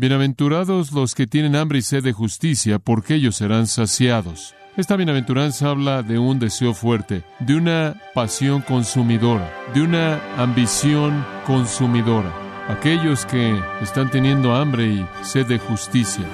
Bienaventurados 0.00 0.92
los 0.92 1.14
que 1.14 1.26
tienen 1.26 1.54
hambre 1.54 1.80
y 1.80 1.82
sed 1.82 2.02
de 2.02 2.14
justicia, 2.14 2.78
porque 2.78 3.16
ellos 3.16 3.36
serán 3.36 3.66
saciados. 3.66 4.54
Esta 4.78 4.96
bienaventuranza 4.96 5.68
habla 5.68 6.02
de 6.02 6.18
un 6.18 6.38
deseo 6.38 6.72
fuerte, 6.72 7.22
de 7.38 7.54
una 7.54 8.00
pasión 8.14 8.62
consumidora, 8.62 9.52
de 9.74 9.82
una 9.82 10.18
ambición 10.38 11.22
consumidora. 11.46 12.32
Aquellos 12.68 13.26
que 13.26 13.60
están 13.82 14.10
teniendo 14.10 14.54
hambre 14.54 14.86
y 14.86 15.06
sed 15.20 15.46
de 15.46 15.58
justicia. 15.58 16.24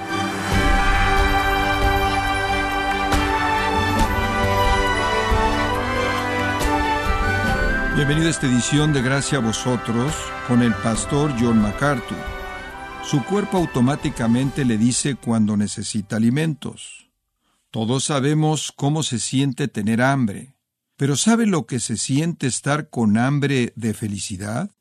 Bienvenido 7.96 8.29
a 8.29 8.30
esta 8.30 8.46
edición 8.46 8.93
de 8.93 9.03
Gracia 9.03 9.39
a 9.39 9.41
vosotros 9.41 10.14
con 10.46 10.62
el 10.62 10.73
pastor 10.73 11.33
John 11.37 11.61
MacArthur. 11.61 12.36
Su 13.09 13.23
cuerpo 13.23 13.59
automáticamente 13.59 14.64
le 14.64 14.79
dice 14.79 15.14
cuando 15.14 15.56
necesita 15.56 16.16
alimentos. 16.16 17.09
Todos 17.70 18.02
sabemos 18.02 18.73
cómo 18.74 19.05
se 19.05 19.20
siente 19.20 19.69
tener 19.69 20.02
hambre, 20.02 20.56
pero 20.97 21.16
¿sabe 21.16 21.47
lo 21.47 21.66
que 21.66 21.78
se 21.78 21.98
siente 21.98 22.48
estar 22.48 22.91
con 22.91 23.16
hambre 23.16 23.73
de 23.77 23.95
felicidad? 23.95 24.73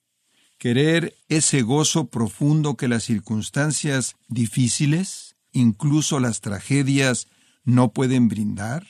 Querer 0.58 1.14
ese 1.30 1.62
gozo 1.62 2.08
profundo 2.08 2.78
que 2.78 2.88
las 2.88 3.04
circunstancias 3.04 4.16
difíciles, 4.28 5.36
incluso 5.52 6.20
las 6.20 6.42
tragedias, 6.42 7.28
no 7.64 7.92
pueden 7.92 8.28
brindar. 8.28 8.88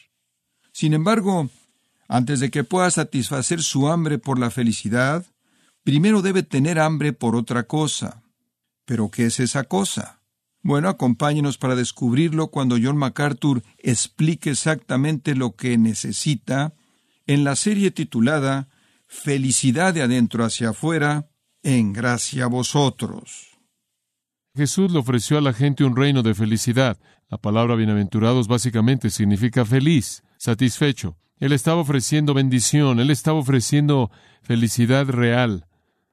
Sin 0.72 0.94
embargo, 0.94 1.50
antes 2.08 2.40
de 2.40 2.52
que 2.52 2.64
pueda 2.64 2.90
satisfacer 2.90 3.62
su 3.62 3.90
hambre 3.90 4.18
por 4.18 4.40
la 4.40 4.50
felicidad, 4.50 5.26
primero 5.84 6.22
debe 6.22 6.42
tener 6.42 6.80
hambre 6.80 7.12
por 7.12 7.36
otra 7.36 7.64
cosa. 7.64 8.22
¿Pero 8.86 9.10
qué 9.10 9.26
es 9.26 9.40
esa 9.40 9.66
cosa? 9.66 10.22
Bueno, 10.62 10.90
acompáñenos 10.90 11.58
para 11.58 11.76
descubrirlo 11.76 12.48
cuando 12.48 12.78
John 12.82 12.98
MacArthur 12.98 13.62
explique 13.78 14.52
exactamente 14.52 15.36
lo 15.36 15.56
que 15.56 15.78
necesita 15.78 16.74
en 17.28 17.44
la 17.44 17.56
serie 17.56 17.92
titulada 17.92 18.68
Felicidad 19.08 19.94
de 19.94 20.02
adentro 20.02 20.44
hacia 20.44 20.70
afuera, 20.70 21.30
en 21.62 21.94
gracia 21.94 22.46
a 22.46 22.48
vosotros. 22.48 23.56
Jesús 24.56 24.92
le 24.92 25.00
ofreció 25.00 25.38
a 25.38 25.42
la 25.42 25.54
gente 25.54 25.84
un 25.84 25.96
reino 25.96 26.24
de 26.24 26.34
felicidad. 26.34 26.98
La 27.30 27.38
palabra 27.38 27.76
bienaventurados 27.76 28.48
básicamente 28.48 29.10
significa 29.10 29.66
feliz, 29.66 30.24
satisfecho. 30.38 31.18
Él 31.40 31.52
estaba 31.52 31.82
ofreciendo 31.82 32.34
bendición, 32.34 33.00
él 33.00 33.10
estaba 33.10 33.40
ofreciendo 33.40 34.10
felicidad 34.42 35.08
real, 35.08 35.68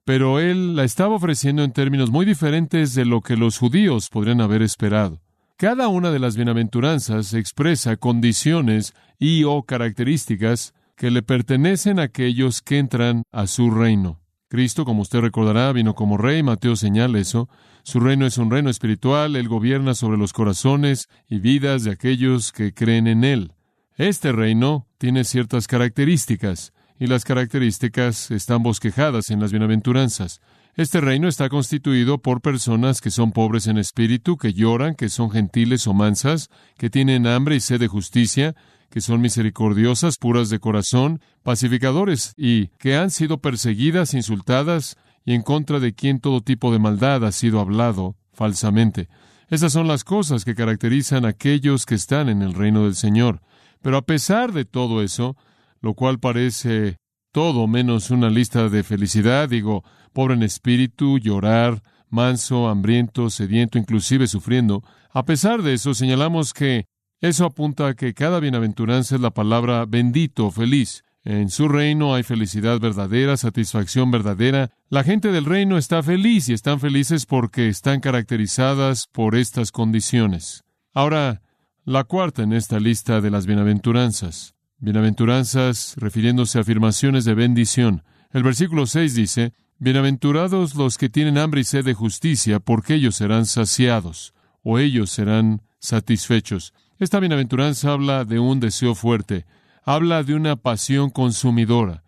pero 0.05 0.41
él 0.41 0.75
la 0.75 0.85
estaba 0.85 1.15
ofreciendo 1.15 1.63
en 1.63 1.73
términos 1.73 2.11
muy 2.11 2.27
diferentes 2.27 2.95
de 2.95 3.05
lo 3.05 3.21
que 3.21 3.37
los 3.37 3.59
judíos 3.59 4.09
podrían 4.09 4.41
haber 4.41 4.63
esperado. 4.63 5.21
Cada 5.57 5.89
una 5.89 6.11
de 6.11 6.19
las 6.19 6.37
bienaventuranzas 6.37 7.35
expresa 7.35 7.97
condiciones 7.97 8.95
y 9.19 9.45
o 9.45 9.63
características 9.63 10.75
que 10.97 11.11
le 11.11 11.23
pertenecen 11.23 12.01
a 12.01 12.05
aquellos 12.05 12.63
que 12.63 12.79
entran 12.79 13.23
a 13.31 13.47
su 13.47 13.71
reino. 13.71 14.21
Cristo, 14.49 14.85
como 14.85 15.03
usted 15.03 15.21
recordará, 15.21 15.73
vino 15.73 15.95
como 15.95 16.19
rey, 16.19 16.43
Mateo 16.43 16.77
señala 16.77 17.19
eso. 17.19 17.49
Su 17.85 18.01
reino 18.01 18.27
es 18.27 18.39
un 18.39 18.51
reino 18.51 18.71
espiritual, 18.71 19.37
él 19.37 19.49
gobierna 19.49 19.95
sobre 19.95 20.19
los 20.19 20.33
corazones 20.33 21.09
y 21.29 21.39
vidas 21.39 21.85
de 21.85 21.93
aquellos 21.93 22.53
que 22.53 22.75
creen 22.75 23.07
en 23.07 23.25
él. 23.25 23.53
Este 23.97 24.33
reino 24.33 24.87
tiene 24.99 25.25
ciertas 25.25 25.69
características 25.69 26.73
y 27.03 27.09
las 27.09 27.25
características 27.25 28.31
están 28.31 28.63
bosquejadas 28.63 29.31
en 29.31 29.41
las 29.41 29.51
bienaventuranzas. 29.51 30.41
Este 30.77 31.01
reino 31.01 31.27
está 31.27 31.49
constituido 31.49 32.19
por 32.19 32.41
personas 32.41 33.01
que 33.01 33.11
son 33.11 33.33
pobres 33.33 33.67
en 33.67 33.77
espíritu, 33.77 34.37
que 34.37 34.53
lloran, 34.53 34.95
que 34.95 35.09
son 35.09 35.29
gentiles 35.33 35.89
o 35.89 35.95
mansas, 35.95 36.49
que 36.79 36.91
tienen 36.91 37.27
hambre 37.27 37.57
y 37.57 37.61
sed 37.61 37.81
de 37.81 37.89
justicia, 37.89 38.55
que 38.89 39.01
son 39.01 39.21
misericordiosas, 39.21 40.17
puras 40.17 40.49
de 40.49 40.61
corazón, 40.61 41.21
pacificadores 41.43 42.35
y 42.37 42.69
que 42.79 42.95
han 42.95 43.11
sido 43.11 43.39
perseguidas, 43.39 44.15
insultadas 44.15 44.97
y 45.25 45.35
en 45.35 45.43
contra 45.43 45.81
de 45.81 45.95
quien 45.95 46.21
todo 46.21 46.41
tipo 46.41 46.71
de 46.71 46.79
maldad 46.79 47.25
ha 47.25 47.33
sido 47.33 47.59
hablado 47.59 48.15
falsamente. 48.33 49.09
Esas 49.49 49.73
son 49.73 49.89
las 49.89 50.05
cosas 50.05 50.45
que 50.45 50.55
caracterizan 50.55 51.25
a 51.25 51.31
aquellos 51.31 51.85
que 51.85 51.97
están 51.97 52.29
en 52.29 52.43
el 52.43 52.55
reino 52.55 52.85
del 52.85 52.95
Señor. 52.95 53.43
Pero 53.83 53.97
a 53.97 54.03
pesar 54.03 54.53
de 54.53 54.65
todo 54.65 55.03
eso, 55.03 55.37
lo 55.83 55.95
cual 55.95 56.21
parece 56.21 57.02
todo 57.33 57.67
menos 57.67 58.11
una 58.11 58.31
lista 58.31 58.69
de 58.69 58.85
felicidad, 58.85 59.49
digo, 59.49 59.83
pobre 60.13 60.35
en 60.35 60.43
espíritu, 60.43 61.19
llorar, 61.19 61.83
manso, 62.11 62.69
hambriento, 62.69 63.31
sediento, 63.31 63.79
inclusive 63.79 64.27
sufriendo. 64.27 64.85
A 65.11 65.25
pesar 65.25 65.63
de 65.63 65.75
eso, 65.75 65.95
señalamos 65.95 66.53
que 66.53 66.87
eso 67.21 67.47
apunta 67.47 67.89
a 67.89 67.95
que 67.95 68.15
cada 68.15 68.39
bienaventuranza 68.39 69.15
es 69.15 69.21
la 69.21 69.31
palabra 69.31 69.87
bendito, 69.87 70.51
feliz. 70.51 71.05
En 71.25 71.51
su 71.51 71.69
reino 71.69 72.15
hay 72.15 72.25
felicidad 72.25 72.81
verdadera, 72.81 73.37
satisfacción 73.37 74.11
verdadera. 74.11 74.71
La 74.89 75.05
gente 75.05 75.31
del 75.31 75.45
reino 75.45 75.79
está 75.79 76.03
feliz 76.03 76.49
y 76.49 76.53
están 76.53 76.81
felices 76.81 77.27
porque 77.27 77.69
están 77.69 78.01
caracterizadas 78.01 79.07
por 79.07 79.37
estas 79.37 79.71
condiciones. 79.71 80.65
Ahora, 80.93 81.41
la 81.85 82.05
cuarta 82.05 82.43
en 82.43 82.53
esta 82.53 82.79
lista 82.81 83.21
de 83.21 83.31
las 83.31 83.47
bienaventuranzas. 83.47 84.55
Bienaventuranzas 84.83 85.95
refiriéndose 85.97 86.59
a 86.59 86.63
afirmaciones 86.63 87.25
de 87.25 87.35
bendición. 87.35 88.03
El 88.33 88.43
versículo 88.43 88.87
6 88.87 89.15
dice, 89.15 89.53
Bienaventurados 89.79 90.75
los 90.75 90.99
que 90.99 91.09
tienen 91.09 91.39
hambre 91.39 91.61
y 91.61 91.65
sed 91.65 91.85
de 91.85 91.95
justicia, 91.95 92.59
porque 92.59 92.95
ellos 92.95 93.15
serán 93.15 93.47
saciados, 93.47 94.35
o 94.65 94.81
ellos 94.81 95.09
serán 95.11 95.63
satisfechos. 95.79 96.75
Esta 96.99 97.21
bienaventuranza 97.21 97.93
habla 97.93 98.25
de 98.25 98.41
un 98.41 98.59
deseo 98.59 98.97
fuerte, 98.97 99.47
habla 99.85 100.25
de 100.25 100.35
una 100.35 100.57
pasión 100.57 101.11
consumidora, 101.11 102.03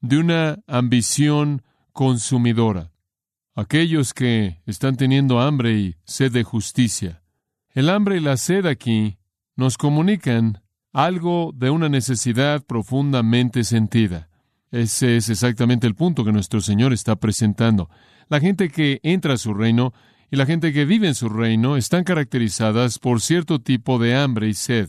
de 0.00 0.16
una 0.16 0.60
ambición 0.66 1.60
consumidora. 1.92 2.90
Aquellos 3.54 4.14
que 4.14 4.62
están 4.64 4.96
teniendo 4.96 5.42
hambre 5.42 5.74
y 5.74 5.96
sed 6.06 6.32
de 6.32 6.42
justicia. 6.42 7.22
El 7.74 7.90
hambre 7.90 8.16
y 8.16 8.20
la 8.20 8.38
sed 8.38 8.64
aquí 8.64 9.18
nos 9.56 9.76
comunican 9.76 10.63
algo 10.94 11.50
de 11.54 11.70
una 11.70 11.88
necesidad 11.90 12.64
profundamente 12.64 13.64
sentida. 13.64 14.28
Ese 14.70 15.16
es 15.16 15.28
exactamente 15.28 15.86
el 15.86 15.96
punto 15.96 16.24
que 16.24 16.32
nuestro 16.32 16.60
Señor 16.60 16.92
está 16.92 17.16
presentando. 17.16 17.90
La 18.28 18.40
gente 18.40 18.70
que 18.70 19.00
entra 19.02 19.34
a 19.34 19.36
su 19.36 19.52
reino 19.52 19.92
y 20.30 20.36
la 20.36 20.46
gente 20.46 20.72
que 20.72 20.84
vive 20.84 21.08
en 21.08 21.14
su 21.14 21.28
reino 21.28 21.76
están 21.76 22.04
caracterizadas 22.04 22.98
por 22.98 23.20
cierto 23.20 23.60
tipo 23.60 23.98
de 23.98 24.16
hambre 24.16 24.48
y 24.48 24.54
sed. 24.54 24.88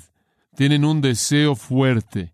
Tienen 0.56 0.86
un 0.86 1.02
deseo 1.02 1.56
fuerte. 1.56 2.34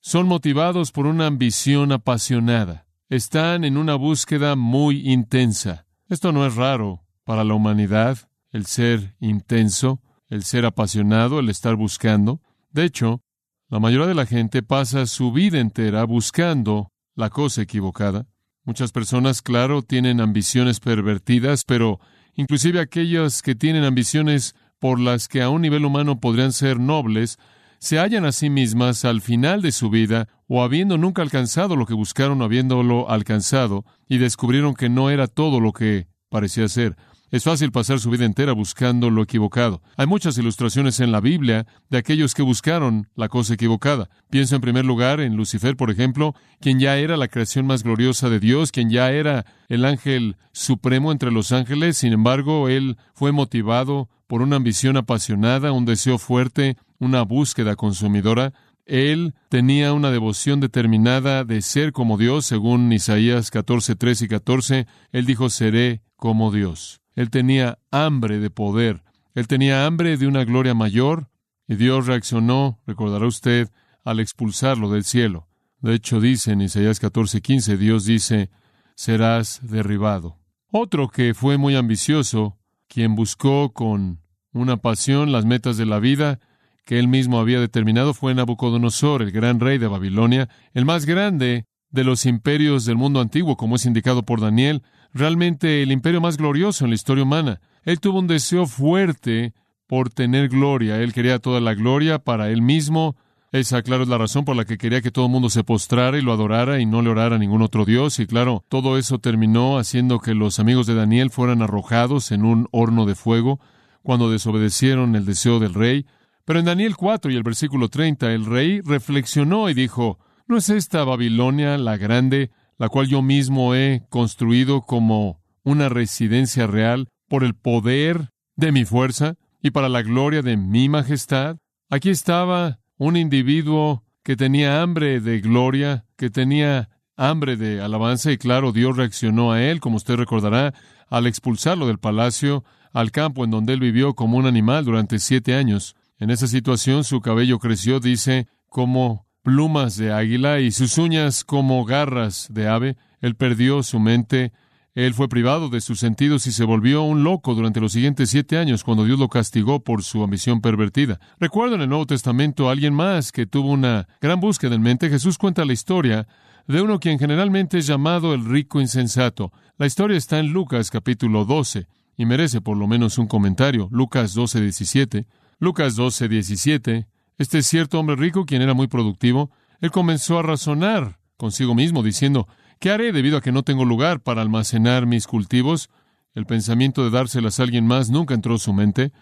Son 0.00 0.26
motivados 0.26 0.90
por 0.90 1.06
una 1.06 1.26
ambición 1.26 1.92
apasionada. 1.92 2.86
Están 3.08 3.64
en 3.64 3.76
una 3.76 3.94
búsqueda 3.94 4.56
muy 4.56 5.08
intensa. 5.08 5.86
Esto 6.08 6.32
no 6.32 6.44
es 6.44 6.56
raro 6.56 7.04
para 7.24 7.44
la 7.44 7.54
humanidad, 7.54 8.18
el 8.50 8.66
ser 8.66 9.14
intenso, 9.20 10.00
el 10.28 10.42
ser 10.42 10.66
apasionado, 10.66 11.38
el 11.38 11.48
estar 11.50 11.76
buscando. 11.76 12.40
De 12.72 12.84
hecho, 12.84 13.20
la 13.68 13.80
mayoría 13.80 14.06
de 14.06 14.14
la 14.14 14.26
gente 14.26 14.62
pasa 14.62 15.06
su 15.06 15.32
vida 15.32 15.58
entera 15.58 16.04
buscando 16.04 16.90
la 17.14 17.30
cosa 17.30 17.62
equivocada. 17.62 18.26
Muchas 18.64 18.92
personas, 18.92 19.42
claro, 19.42 19.82
tienen 19.82 20.20
ambiciones 20.20 20.80
pervertidas, 20.80 21.64
pero 21.64 22.00
inclusive 22.34 22.80
aquellas 22.80 23.42
que 23.42 23.54
tienen 23.54 23.84
ambiciones 23.84 24.54
por 24.78 24.98
las 24.98 25.28
que 25.28 25.42
a 25.42 25.48
un 25.48 25.62
nivel 25.62 25.84
humano 25.84 26.18
podrían 26.18 26.52
ser 26.52 26.80
nobles, 26.80 27.38
se 27.78 27.98
hallan 27.98 28.24
a 28.24 28.32
sí 28.32 28.48
mismas 28.48 29.04
al 29.04 29.20
final 29.20 29.60
de 29.60 29.72
su 29.72 29.90
vida 29.90 30.28
o 30.46 30.62
habiendo 30.62 30.96
nunca 30.98 31.22
alcanzado 31.22 31.76
lo 31.76 31.84
que 31.84 31.94
buscaron 31.94 32.40
habiéndolo 32.40 33.10
alcanzado 33.10 33.84
y 34.08 34.18
descubrieron 34.18 34.74
que 34.74 34.88
no 34.88 35.10
era 35.10 35.26
todo 35.26 35.60
lo 35.60 35.72
que 35.72 36.06
parecía 36.30 36.68
ser. 36.68 36.96
Es 37.32 37.44
fácil 37.44 37.72
pasar 37.72 37.98
su 37.98 38.10
vida 38.10 38.26
entera 38.26 38.52
buscando 38.52 39.08
lo 39.08 39.22
equivocado. 39.22 39.80
Hay 39.96 40.06
muchas 40.06 40.36
ilustraciones 40.36 41.00
en 41.00 41.12
la 41.12 41.20
Biblia 41.22 41.66
de 41.88 41.96
aquellos 41.96 42.34
que 42.34 42.42
buscaron 42.42 43.08
la 43.14 43.30
cosa 43.30 43.54
equivocada. 43.54 44.10
Pienso 44.28 44.54
en 44.54 44.60
primer 44.60 44.84
lugar 44.84 45.18
en 45.18 45.34
Lucifer, 45.34 45.74
por 45.74 45.90
ejemplo, 45.90 46.34
quien 46.60 46.78
ya 46.78 46.98
era 46.98 47.16
la 47.16 47.28
creación 47.28 47.66
más 47.66 47.84
gloriosa 47.84 48.28
de 48.28 48.38
Dios, 48.38 48.70
quien 48.70 48.90
ya 48.90 49.12
era 49.12 49.46
el 49.70 49.86
ángel 49.86 50.36
supremo 50.52 51.10
entre 51.10 51.32
los 51.32 51.52
ángeles. 51.52 51.96
Sin 51.96 52.12
embargo, 52.12 52.68
él 52.68 52.98
fue 53.14 53.32
motivado 53.32 54.10
por 54.26 54.42
una 54.42 54.56
ambición 54.56 54.98
apasionada, 54.98 55.72
un 55.72 55.86
deseo 55.86 56.18
fuerte, 56.18 56.76
una 56.98 57.22
búsqueda 57.22 57.76
consumidora. 57.76 58.52
Él 58.84 59.32
tenía 59.48 59.94
una 59.94 60.10
devoción 60.10 60.60
determinada 60.60 61.44
de 61.44 61.62
ser 61.62 61.92
como 61.92 62.18
Dios, 62.18 62.44
según 62.44 62.92
Isaías 62.92 63.50
14, 63.50 63.96
3 63.96 64.20
y 64.20 64.28
14. 64.28 64.86
Él 65.12 65.24
dijo, 65.24 65.48
seré 65.48 66.02
como 66.16 66.52
Dios. 66.52 67.01
Él 67.14 67.30
tenía 67.30 67.78
hambre 67.90 68.38
de 68.38 68.50
poder, 68.50 69.02
él 69.34 69.46
tenía 69.46 69.86
hambre 69.86 70.16
de 70.16 70.26
una 70.26 70.44
gloria 70.44 70.74
mayor, 70.74 71.28
y 71.66 71.76
Dios 71.76 72.06
reaccionó, 72.06 72.80
recordará 72.86 73.26
usted, 73.26 73.70
al 74.04 74.20
expulsarlo 74.20 74.90
del 74.90 75.04
cielo. 75.04 75.48
De 75.80 75.94
hecho, 75.94 76.20
dice 76.20 76.52
en 76.52 76.60
Isaías 76.60 77.00
14:15, 77.00 77.76
Dios 77.76 78.04
dice, 78.04 78.50
serás 78.94 79.60
derribado. 79.62 80.38
Otro 80.70 81.08
que 81.08 81.34
fue 81.34 81.58
muy 81.58 81.76
ambicioso, 81.76 82.58
quien 82.88 83.14
buscó 83.14 83.72
con 83.72 84.20
una 84.52 84.76
pasión 84.76 85.32
las 85.32 85.44
metas 85.44 85.76
de 85.76 85.86
la 85.86 85.98
vida 85.98 86.40
que 86.84 86.98
él 86.98 87.08
mismo 87.08 87.38
había 87.38 87.60
determinado, 87.60 88.12
fue 88.12 88.34
Nabucodonosor, 88.34 89.22
el 89.22 89.30
gran 89.30 89.60
rey 89.60 89.78
de 89.78 89.86
Babilonia, 89.86 90.48
el 90.74 90.84
más 90.84 91.06
grande 91.06 91.66
de 91.90 92.04
los 92.04 92.26
imperios 92.26 92.84
del 92.84 92.96
mundo 92.96 93.20
antiguo, 93.20 93.56
como 93.56 93.76
es 93.76 93.86
indicado 93.86 94.24
por 94.24 94.40
Daniel, 94.40 94.82
realmente 95.12 95.82
el 95.82 95.92
imperio 95.92 96.20
más 96.20 96.36
glorioso 96.36 96.84
en 96.84 96.90
la 96.90 96.94
historia 96.94 97.24
humana. 97.24 97.60
Él 97.84 98.00
tuvo 98.00 98.18
un 98.18 98.26
deseo 98.26 98.66
fuerte 98.66 99.54
por 99.86 100.10
tener 100.10 100.48
gloria. 100.48 101.00
Él 101.00 101.12
quería 101.12 101.38
toda 101.38 101.60
la 101.60 101.74
gloria 101.74 102.18
para 102.18 102.48
él 102.50 102.62
mismo. 102.62 103.16
Esa, 103.50 103.82
claro, 103.82 104.04
es 104.04 104.08
la 104.08 104.16
razón 104.16 104.46
por 104.46 104.56
la 104.56 104.64
que 104.64 104.78
quería 104.78 105.02
que 105.02 105.10
todo 105.10 105.26
el 105.26 105.30
mundo 105.30 105.50
se 105.50 105.64
postrara 105.64 106.16
y 106.16 106.22
lo 106.22 106.32
adorara 106.32 106.80
y 106.80 106.86
no 106.86 107.02
le 107.02 107.10
orara 107.10 107.36
a 107.36 107.38
ningún 107.38 107.60
otro 107.60 107.84
Dios. 107.84 108.18
Y 108.18 108.26
claro, 108.26 108.64
todo 108.68 108.96
eso 108.96 109.18
terminó 109.18 109.76
haciendo 109.76 110.20
que 110.20 110.34
los 110.34 110.58
amigos 110.58 110.86
de 110.86 110.94
Daniel 110.94 111.30
fueran 111.30 111.60
arrojados 111.60 112.32
en 112.32 112.44
un 112.44 112.68
horno 112.70 113.04
de 113.04 113.14
fuego 113.14 113.60
cuando 114.02 114.30
desobedecieron 114.30 115.14
el 115.16 115.26
deseo 115.26 115.58
del 115.58 115.74
rey. 115.74 116.06
Pero 116.44 116.58
en 116.58 116.64
Daniel 116.64 116.96
4 116.96 117.30
y 117.30 117.36
el 117.36 117.42
versículo 117.42 117.88
30, 117.88 118.32
el 118.32 118.46
rey 118.46 118.80
reflexionó 118.80 119.68
y 119.68 119.74
dijo, 119.74 120.18
¿no 120.46 120.56
es 120.56 120.70
esta 120.70 121.04
Babilonia 121.04 121.76
la 121.76 121.98
grande, 121.98 122.50
la 122.78 122.88
cual 122.88 123.08
yo 123.08 123.22
mismo 123.22 123.74
he 123.74 124.02
construido 124.08 124.82
como 124.82 125.40
una 125.64 125.88
residencia 125.88 126.66
real 126.66 127.08
por 127.28 127.44
el 127.44 127.54
poder 127.54 128.30
de 128.56 128.72
mi 128.72 128.84
fuerza 128.84 129.34
y 129.62 129.70
para 129.70 129.88
la 129.88 130.02
gloria 130.02 130.42
de 130.42 130.56
mi 130.56 130.88
majestad? 130.88 131.56
Aquí 131.88 132.10
estaba 132.10 132.78
un 132.96 133.16
individuo 133.16 134.04
que 134.22 134.36
tenía 134.36 134.82
hambre 134.82 135.20
de 135.20 135.40
gloria, 135.40 136.04
que 136.16 136.30
tenía 136.30 136.88
hambre 137.16 137.56
de 137.56 137.80
alabanza, 137.80 138.32
y 138.32 138.38
claro, 138.38 138.72
Dios 138.72 138.96
reaccionó 138.96 139.52
a 139.52 139.62
él, 139.62 139.80
como 139.80 139.96
usted 139.96 140.16
recordará, 140.16 140.74
al 141.08 141.26
expulsarlo 141.26 141.86
del 141.86 141.98
palacio, 141.98 142.64
al 142.92 143.10
campo 143.10 143.44
en 143.44 143.50
donde 143.50 143.72
él 143.72 143.80
vivió 143.80 144.14
como 144.14 144.36
un 144.36 144.46
animal 144.46 144.84
durante 144.84 145.18
siete 145.18 145.54
años. 145.54 145.96
En 146.18 146.30
esa 146.30 146.46
situación 146.46 147.04
su 147.04 147.20
cabello 147.20 147.58
creció, 147.58 148.00
dice, 148.00 148.46
como 148.68 149.26
plumas 149.42 149.96
de 149.96 150.12
águila 150.12 150.60
y 150.60 150.70
sus 150.70 150.98
uñas 150.98 151.44
como 151.44 151.84
garras 151.84 152.48
de 152.50 152.68
ave. 152.68 152.96
Él 153.20 153.34
perdió 153.34 153.82
su 153.82 154.00
mente, 154.00 154.52
él 154.94 155.14
fue 155.14 155.28
privado 155.28 155.70
de 155.70 155.80
sus 155.80 155.98
sentidos 156.00 156.46
y 156.46 156.52
se 156.52 156.64
volvió 156.64 157.02
un 157.02 157.24
loco 157.24 157.54
durante 157.54 157.80
los 157.80 157.92
siguientes 157.92 158.28
siete 158.28 158.58
años 158.58 158.84
cuando 158.84 159.04
Dios 159.04 159.18
lo 159.18 159.28
castigó 159.28 159.82
por 159.82 160.02
su 160.02 160.22
ambición 160.22 160.60
pervertida. 160.60 161.18
Recuerdo 161.40 161.76
en 161.76 161.82
el 161.82 161.88
Nuevo 161.88 162.06
Testamento 162.06 162.68
a 162.68 162.72
alguien 162.72 162.92
más 162.92 163.32
que 163.32 163.46
tuvo 163.46 163.70
una 163.70 164.06
gran 164.20 164.38
búsqueda 164.38 164.74
en 164.74 164.82
mente. 164.82 165.08
Jesús 165.08 165.38
cuenta 165.38 165.64
la 165.64 165.72
historia 165.72 166.26
de 166.66 166.82
uno 166.82 167.00
quien 167.00 167.18
generalmente 167.18 167.78
es 167.78 167.86
llamado 167.86 168.34
el 168.34 168.44
rico 168.44 168.80
insensato. 168.80 169.50
La 169.78 169.86
historia 169.86 170.18
está 170.18 170.38
en 170.38 170.48
Lucas 170.48 170.90
capítulo 170.90 171.44
12 171.46 171.86
y 172.16 172.26
merece 172.26 172.60
por 172.60 172.76
lo 172.76 172.86
menos 172.86 173.16
un 173.16 173.26
comentario. 173.26 173.88
Lucas 173.90 174.34
12, 174.34 174.60
17. 174.60 175.26
Lucas 175.58 175.96
12, 175.96 176.28
17. 176.28 177.06
Este 177.38 177.62
cierto 177.62 177.98
hombre 177.98 178.16
rico, 178.16 178.44
quien 178.44 178.62
era 178.62 178.74
muy 178.74 178.86
productivo, 178.86 179.50
él 179.80 179.90
comenzó 179.90 180.38
a 180.38 180.42
razonar 180.42 181.18
consigo 181.36 181.74
mismo, 181.74 182.02
diciendo, 182.02 182.46
¿qué 182.78 182.90
haré 182.90 183.12
debido 183.12 183.38
a 183.38 183.40
que 183.40 183.52
no 183.52 183.62
tengo 183.62 183.84
lugar 183.84 184.20
para 184.20 184.42
almacenar 184.42 185.06
mis 185.06 185.26
cultivos? 185.26 185.90
El 186.34 186.46
pensamiento 186.46 187.04
de 187.04 187.10
dárselas 187.10 187.58
a 187.58 187.64
alguien 187.64 187.86
más 187.86 188.10
nunca 188.10 188.34
entró 188.34 188.52
en 188.52 188.58
su 188.58 188.72
mente. 188.72 189.12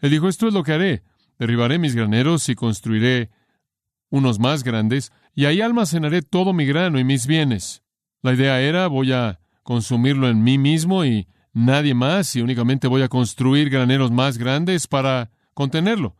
Él 0.00 0.10
dijo, 0.10 0.28
esto 0.28 0.48
es 0.48 0.54
lo 0.54 0.62
que 0.62 0.72
haré. 0.72 1.02
Derribaré 1.38 1.78
mis 1.78 1.94
graneros 1.94 2.48
y 2.48 2.54
construiré 2.54 3.30
unos 4.10 4.38
más 4.38 4.64
grandes, 4.64 5.12
y 5.34 5.44
ahí 5.44 5.60
almacenaré 5.60 6.22
todo 6.22 6.52
mi 6.52 6.64
grano 6.64 6.98
y 6.98 7.04
mis 7.04 7.26
bienes. 7.26 7.82
La 8.22 8.32
idea 8.32 8.60
era, 8.60 8.86
voy 8.86 9.12
a 9.12 9.38
consumirlo 9.62 10.28
en 10.28 10.42
mí 10.42 10.58
mismo 10.58 11.04
y 11.04 11.28
nadie 11.52 11.94
más 11.94 12.34
y 12.34 12.40
únicamente 12.40 12.88
voy 12.88 13.02
a 13.02 13.08
construir 13.08 13.68
graneros 13.68 14.10
más 14.10 14.38
grandes 14.38 14.86
para 14.86 15.30
contenerlo. 15.54 16.16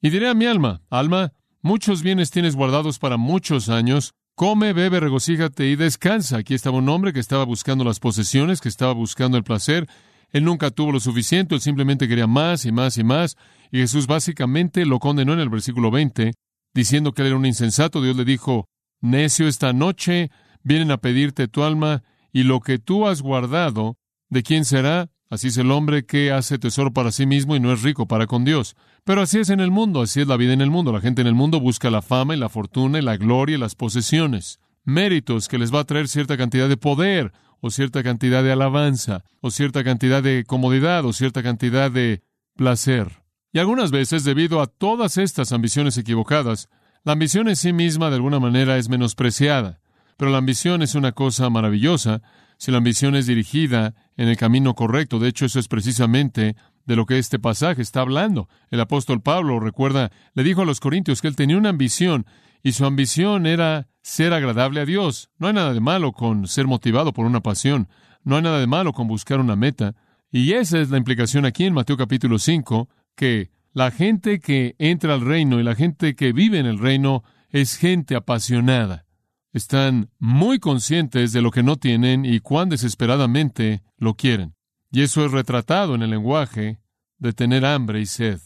Y 0.00 0.10
diré 0.10 0.28
a 0.28 0.34
mi 0.34 0.46
alma, 0.46 0.82
alma, 0.90 1.32
muchos 1.62 2.02
bienes 2.02 2.30
tienes 2.30 2.56
guardados 2.56 2.98
para 2.98 3.16
muchos 3.16 3.68
años, 3.68 4.14
come, 4.34 4.72
bebe, 4.72 5.00
regocíjate 5.00 5.68
y 5.68 5.76
descansa. 5.76 6.38
Aquí 6.38 6.54
estaba 6.54 6.78
un 6.78 6.88
hombre 6.88 7.12
que 7.12 7.20
estaba 7.20 7.44
buscando 7.44 7.84
las 7.84 7.98
posesiones, 7.98 8.60
que 8.60 8.68
estaba 8.68 8.92
buscando 8.92 9.36
el 9.36 9.44
placer. 9.44 9.88
Él 10.30 10.44
nunca 10.44 10.70
tuvo 10.70 10.92
lo 10.92 11.00
suficiente, 11.00 11.54
él 11.54 11.60
simplemente 11.60 12.06
quería 12.06 12.26
más 12.26 12.64
y 12.64 12.72
más 12.72 12.98
y 12.98 13.04
más. 13.04 13.36
Y 13.72 13.78
Jesús 13.78 14.06
básicamente 14.06 14.86
lo 14.86 14.98
condenó 14.98 15.32
en 15.32 15.40
el 15.40 15.48
versículo 15.48 15.90
20, 15.90 16.32
diciendo 16.74 17.12
que 17.12 17.22
él 17.22 17.28
era 17.28 17.36
un 17.36 17.46
insensato. 17.46 18.00
Dios 18.00 18.16
le 18.16 18.24
dijo, 18.24 18.68
necio, 19.00 19.48
esta 19.48 19.72
noche 19.72 20.30
vienen 20.62 20.90
a 20.90 20.98
pedirte 20.98 21.48
tu 21.48 21.64
alma 21.64 22.02
y 22.32 22.44
lo 22.44 22.60
que 22.60 22.78
tú 22.78 23.06
has 23.06 23.22
guardado 23.22 23.96
¿De 24.30 24.42
quién 24.42 24.64
será? 24.64 25.08
Así 25.30 25.48
es 25.48 25.58
el 25.58 25.70
hombre 25.70 26.06
que 26.06 26.32
hace 26.32 26.58
tesoro 26.58 26.92
para 26.92 27.12
sí 27.12 27.26
mismo 27.26 27.54
y 27.54 27.60
no 27.60 27.72
es 27.72 27.82
rico 27.82 28.06
para 28.06 28.26
con 28.26 28.44
Dios. 28.44 28.76
Pero 29.04 29.20
así 29.20 29.38
es 29.38 29.50
en 29.50 29.60
el 29.60 29.70
mundo, 29.70 30.00
así 30.00 30.22
es 30.22 30.26
la 30.26 30.38
vida 30.38 30.54
en 30.54 30.62
el 30.62 30.70
mundo. 30.70 30.90
La 30.90 31.00
gente 31.00 31.20
en 31.20 31.26
el 31.26 31.34
mundo 31.34 31.60
busca 31.60 31.90
la 31.90 32.00
fama 32.00 32.34
y 32.34 32.38
la 32.38 32.48
fortuna 32.48 32.98
y 32.98 33.02
la 33.02 33.18
gloria 33.18 33.56
y 33.56 33.60
las 33.60 33.74
posesiones. 33.74 34.58
Méritos 34.84 35.48
que 35.48 35.58
les 35.58 35.72
va 35.72 35.80
a 35.80 35.84
traer 35.84 36.08
cierta 36.08 36.38
cantidad 36.38 36.68
de 36.68 36.78
poder 36.78 37.32
o 37.60 37.70
cierta 37.70 38.02
cantidad 38.02 38.42
de 38.42 38.52
alabanza 38.52 39.24
o 39.40 39.50
cierta 39.50 39.84
cantidad 39.84 40.22
de 40.22 40.44
comodidad 40.46 41.04
o 41.04 41.12
cierta 41.12 41.42
cantidad 41.42 41.90
de 41.90 42.22
placer. 42.56 43.22
Y 43.52 43.58
algunas 43.58 43.90
veces, 43.90 44.24
debido 44.24 44.62
a 44.62 44.66
todas 44.66 45.18
estas 45.18 45.52
ambiciones 45.52 45.98
equivocadas, 45.98 46.68
la 47.04 47.12
ambición 47.12 47.48
en 47.48 47.56
sí 47.56 47.72
misma 47.72 48.08
de 48.08 48.16
alguna 48.16 48.40
manera 48.40 48.78
es 48.78 48.88
menospreciada. 48.88 49.80
Pero 50.16 50.30
la 50.30 50.38
ambición 50.38 50.82
es 50.82 50.94
una 50.94 51.12
cosa 51.12 51.48
maravillosa 51.50 52.22
si 52.58 52.72
la 52.72 52.78
ambición 52.78 53.14
es 53.14 53.26
dirigida 53.26 53.94
en 54.16 54.28
el 54.28 54.36
camino 54.36 54.74
correcto. 54.74 55.18
De 55.18 55.28
hecho, 55.28 55.46
eso 55.46 55.58
es 55.58 55.68
precisamente 55.68 56.56
de 56.84 56.96
lo 56.96 57.06
que 57.06 57.18
este 57.18 57.38
pasaje 57.38 57.80
está 57.80 58.00
hablando. 58.00 58.48
El 58.70 58.80
apóstol 58.80 59.22
Pablo, 59.22 59.60
recuerda, 59.60 60.10
le 60.34 60.42
dijo 60.42 60.62
a 60.62 60.66
los 60.66 60.80
corintios 60.80 61.22
que 61.22 61.28
él 61.28 61.36
tenía 61.36 61.56
una 61.56 61.68
ambición 61.70 62.26
y 62.62 62.72
su 62.72 62.84
ambición 62.84 63.46
era 63.46 63.88
ser 64.02 64.32
agradable 64.32 64.80
a 64.80 64.86
Dios. 64.86 65.30
No 65.38 65.46
hay 65.46 65.54
nada 65.54 65.72
de 65.72 65.80
malo 65.80 66.12
con 66.12 66.48
ser 66.48 66.66
motivado 66.66 67.12
por 67.12 67.26
una 67.26 67.40
pasión, 67.40 67.88
no 68.24 68.36
hay 68.36 68.42
nada 68.42 68.58
de 68.58 68.66
malo 68.66 68.92
con 68.92 69.06
buscar 69.06 69.40
una 69.40 69.54
meta. 69.54 69.94
Y 70.30 70.52
esa 70.52 70.80
es 70.80 70.90
la 70.90 70.98
implicación 70.98 71.44
aquí 71.44 71.64
en 71.64 71.74
Mateo 71.74 71.96
capítulo 71.96 72.38
5, 72.38 72.88
que 73.14 73.50
la 73.72 73.90
gente 73.90 74.40
que 74.40 74.74
entra 74.78 75.14
al 75.14 75.20
reino 75.20 75.60
y 75.60 75.62
la 75.62 75.76
gente 75.76 76.16
que 76.16 76.32
vive 76.32 76.58
en 76.58 76.66
el 76.66 76.78
reino 76.78 77.22
es 77.50 77.76
gente 77.76 78.16
apasionada 78.16 79.07
están 79.52 80.10
muy 80.18 80.58
conscientes 80.58 81.32
de 81.32 81.42
lo 81.42 81.50
que 81.50 81.62
no 81.62 81.76
tienen 81.76 82.24
y 82.24 82.40
cuán 82.40 82.68
desesperadamente 82.68 83.82
lo 83.96 84.14
quieren. 84.14 84.54
Y 84.90 85.02
eso 85.02 85.24
es 85.24 85.32
retratado 85.32 85.94
en 85.94 86.02
el 86.02 86.10
lenguaje 86.10 86.80
de 87.18 87.32
tener 87.32 87.64
hambre 87.64 88.00
y 88.00 88.06
sed. 88.06 88.40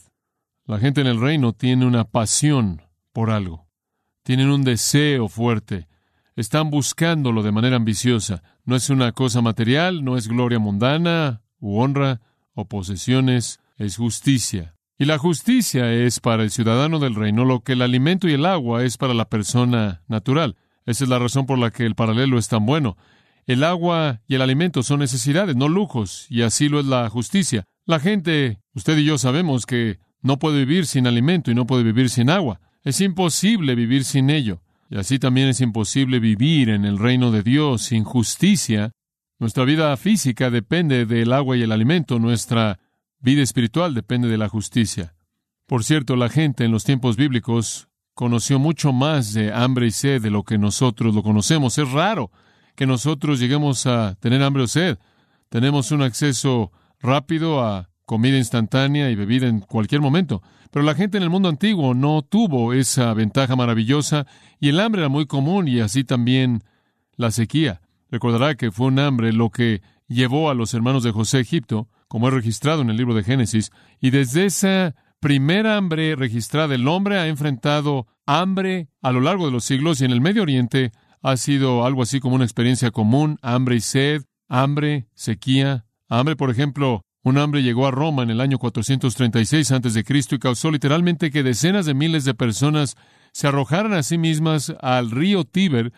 La 0.65 0.79
gente 0.79 1.01
en 1.01 1.07
el 1.07 1.19
reino 1.19 1.53
tiene 1.53 1.85
una 1.85 2.05
pasión 2.05 2.81
por 3.11 3.29
algo. 3.29 3.67
Tienen 4.23 4.49
un 4.49 4.63
deseo 4.63 5.27
fuerte. 5.27 5.87
Están 6.35 6.69
buscándolo 6.69 7.43
de 7.43 7.51
manera 7.51 7.75
ambiciosa. 7.75 8.41
No 8.65 8.75
es 8.75 8.89
una 8.89 9.11
cosa 9.11 9.41
material, 9.41 10.03
no 10.03 10.17
es 10.17 10.27
gloria 10.27 10.59
mundana, 10.59 11.41
u 11.59 11.79
honra, 11.79 12.21
o 12.53 12.65
posesiones, 12.65 13.59
es 13.77 13.97
justicia. 13.97 14.75
Y 14.97 15.05
la 15.05 15.17
justicia 15.17 15.91
es 15.91 16.19
para 16.19 16.43
el 16.43 16.51
ciudadano 16.51 16.99
del 16.99 17.15
reino 17.15 17.45
lo 17.45 17.61
que 17.61 17.73
el 17.73 17.81
alimento 17.81 18.27
y 18.27 18.33
el 18.33 18.45
agua 18.45 18.83
es 18.83 18.97
para 18.97 19.13
la 19.13 19.25
persona 19.25 20.03
natural. 20.07 20.55
Esa 20.85 21.03
es 21.03 21.09
la 21.09 21.19
razón 21.19 21.45
por 21.45 21.57
la 21.57 21.71
que 21.71 21.85
el 21.85 21.95
paralelo 21.95 22.37
es 22.37 22.47
tan 22.47 22.65
bueno. 22.65 22.97
El 23.45 23.63
agua 23.63 24.21
y 24.27 24.35
el 24.35 24.41
alimento 24.41 24.83
son 24.83 24.99
necesidades, 24.99 25.55
no 25.55 25.67
lujos, 25.67 26.27
y 26.29 26.43
así 26.43 26.69
lo 26.69 26.79
es 26.79 26.85
la 26.85 27.09
justicia. 27.09 27.65
La 27.85 27.99
gente, 27.99 28.61
usted 28.73 28.97
y 28.97 29.05
yo 29.05 29.17
sabemos 29.17 29.65
que 29.65 29.99
no 30.21 30.39
puede 30.39 30.59
vivir 30.59 30.85
sin 30.85 31.05
alimento 31.05 31.51
y 31.51 31.55
no 31.55 31.67
puede 31.67 31.83
vivir 31.83 32.09
sin 32.09 32.29
agua. 32.29 32.61
Es 32.83 33.01
imposible 33.01 33.75
vivir 33.75 34.05
sin 34.05 34.29
ello. 34.29 34.61
Y 34.89 34.97
así 34.97 35.19
también 35.19 35.49
es 35.49 35.59
imposible 35.59 36.19
vivir 36.19 36.69
en 36.69 36.85
el 36.85 36.97
reino 36.97 37.31
de 37.31 37.43
Dios 37.43 37.83
sin 37.83 38.03
justicia. 38.03 38.91
Nuestra 39.39 39.65
vida 39.65 39.95
física 39.97 40.49
depende 40.49 41.05
del 41.05 41.33
agua 41.33 41.57
y 41.57 41.63
el 41.63 41.71
alimento, 41.71 42.19
nuestra 42.19 42.79
vida 43.19 43.41
espiritual 43.41 43.93
depende 43.93 44.27
de 44.27 44.37
la 44.37 44.47
justicia. 44.47 45.15
Por 45.65 45.83
cierto, 45.83 46.15
la 46.15 46.29
gente 46.29 46.65
en 46.65 46.71
los 46.71 46.83
tiempos 46.83 47.17
bíblicos 47.17 47.89
conoció 48.13 48.59
mucho 48.59 48.93
más 48.93 49.33
de 49.33 49.53
hambre 49.53 49.87
y 49.87 49.91
sed 49.91 50.21
de 50.21 50.29
lo 50.29 50.43
que 50.43 50.57
nosotros 50.57 51.13
lo 51.15 51.23
conocemos. 51.23 51.77
Es 51.77 51.91
raro 51.91 52.31
que 52.75 52.85
nosotros 52.85 53.39
lleguemos 53.39 53.85
a 53.85 54.15
tener 54.19 54.43
hambre 54.43 54.63
o 54.63 54.67
sed. 54.67 54.97
Tenemos 55.49 55.91
un 55.91 56.01
acceso 56.01 56.71
rápido 56.99 57.63
a 57.63 57.89
comida 58.05 58.37
instantánea 58.37 59.09
y 59.09 59.15
bebida 59.15 59.47
en 59.47 59.59
cualquier 59.59 60.01
momento. 60.01 60.41
Pero 60.71 60.83
la 60.83 60.95
gente 60.95 61.17
en 61.17 61.23
el 61.23 61.29
mundo 61.29 61.49
antiguo 61.49 61.93
no 61.93 62.21
tuvo 62.23 62.73
esa 62.73 63.13
ventaja 63.13 63.55
maravillosa 63.55 64.25
y 64.59 64.69
el 64.69 64.79
hambre 64.79 65.01
era 65.01 65.09
muy 65.09 65.25
común 65.25 65.67
y 65.67 65.79
así 65.79 66.03
también 66.03 66.63
la 67.15 67.31
sequía. 67.31 67.81
Recordará 68.09 68.55
que 68.55 68.71
fue 68.71 68.87
un 68.87 68.99
hambre 68.99 69.33
lo 69.33 69.49
que 69.49 69.81
llevó 70.07 70.49
a 70.49 70.55
los 70.55 70.73
hermanos 70.73 71.03
de 71.03 71.11
José 71.11 71.37
a 71.37 71.41
Egipto, 71.41 71.87
como 72.07 72.27
es 72.27 72.33
registrado 72.33 72.81
en 72.81 72.89
el 72.89 72.97
libro 72.97 73.15
de 73.15 73.23
Génesis, 73.23 73.71
y 73.99 74.09
desde 74.09 74.45
esa 74.45 74.95
primera 75.23 75.77
hambre 75.77 76.17
registrada. 76.17 76.75
El 76.75 76.85
hombre 76.85 77.17
ha 77.17 77.27
enfrentado 77.27 78.07
hambre 78.25 78.89
a 79.01 79.13
lo 79.13 79.21
largo 79.21 79.45
de 79.45 79.53
los 79.53 79.63
siglos 79.63 80.01
y 80.01 80.05
en 80.05 80.11
el 80.11 80.19
Medio 80.19 80.41
Oriente 80.41 80.91
ha 81.21 81.37
sido 81.37 81.85
algo 81.85 82.01
así 82.03 82.19
como 82.19 82.35
una 82.35 82.43
experiencia 82.43 82.91
común, 82.91 83.39
hambre 83.41 83.77
y 83.77 83.79
sed, 83.79 84.23
hambre, 84.49 85.07
sequía. 85.15 85.85
Hambre, 86.09 86.35
por 86.35 86.51
ejemplo, 86.51 87.05
Un 87.25 87.37
hambre 87.37 87.63
llegó 87.63 87.87
a 87.87 87.91
Roma 87.91 88.23
en 88.23 88.31
el 88.31 88.41
año 88.41 88.59
436 88.59 89.71
a.C. 89.71 90.03
y 90.31 90.39
causó 90.39 90.69
literalmente 90.71 91.31
que 91.31 91.41
decenas 91.41 91.85
de 91.85 91.93
miles 91.93 92.25
de 92.25 92.33
personas 92.33 92.97
se 93.31 93.47
arrojaran 93.47 93.93
a 93.93 94.03
sí 94.03 94.17
mismas 94.17 94.73
al 94.81 95.09
río 95.09 95.45
Tíber 95.45 95.93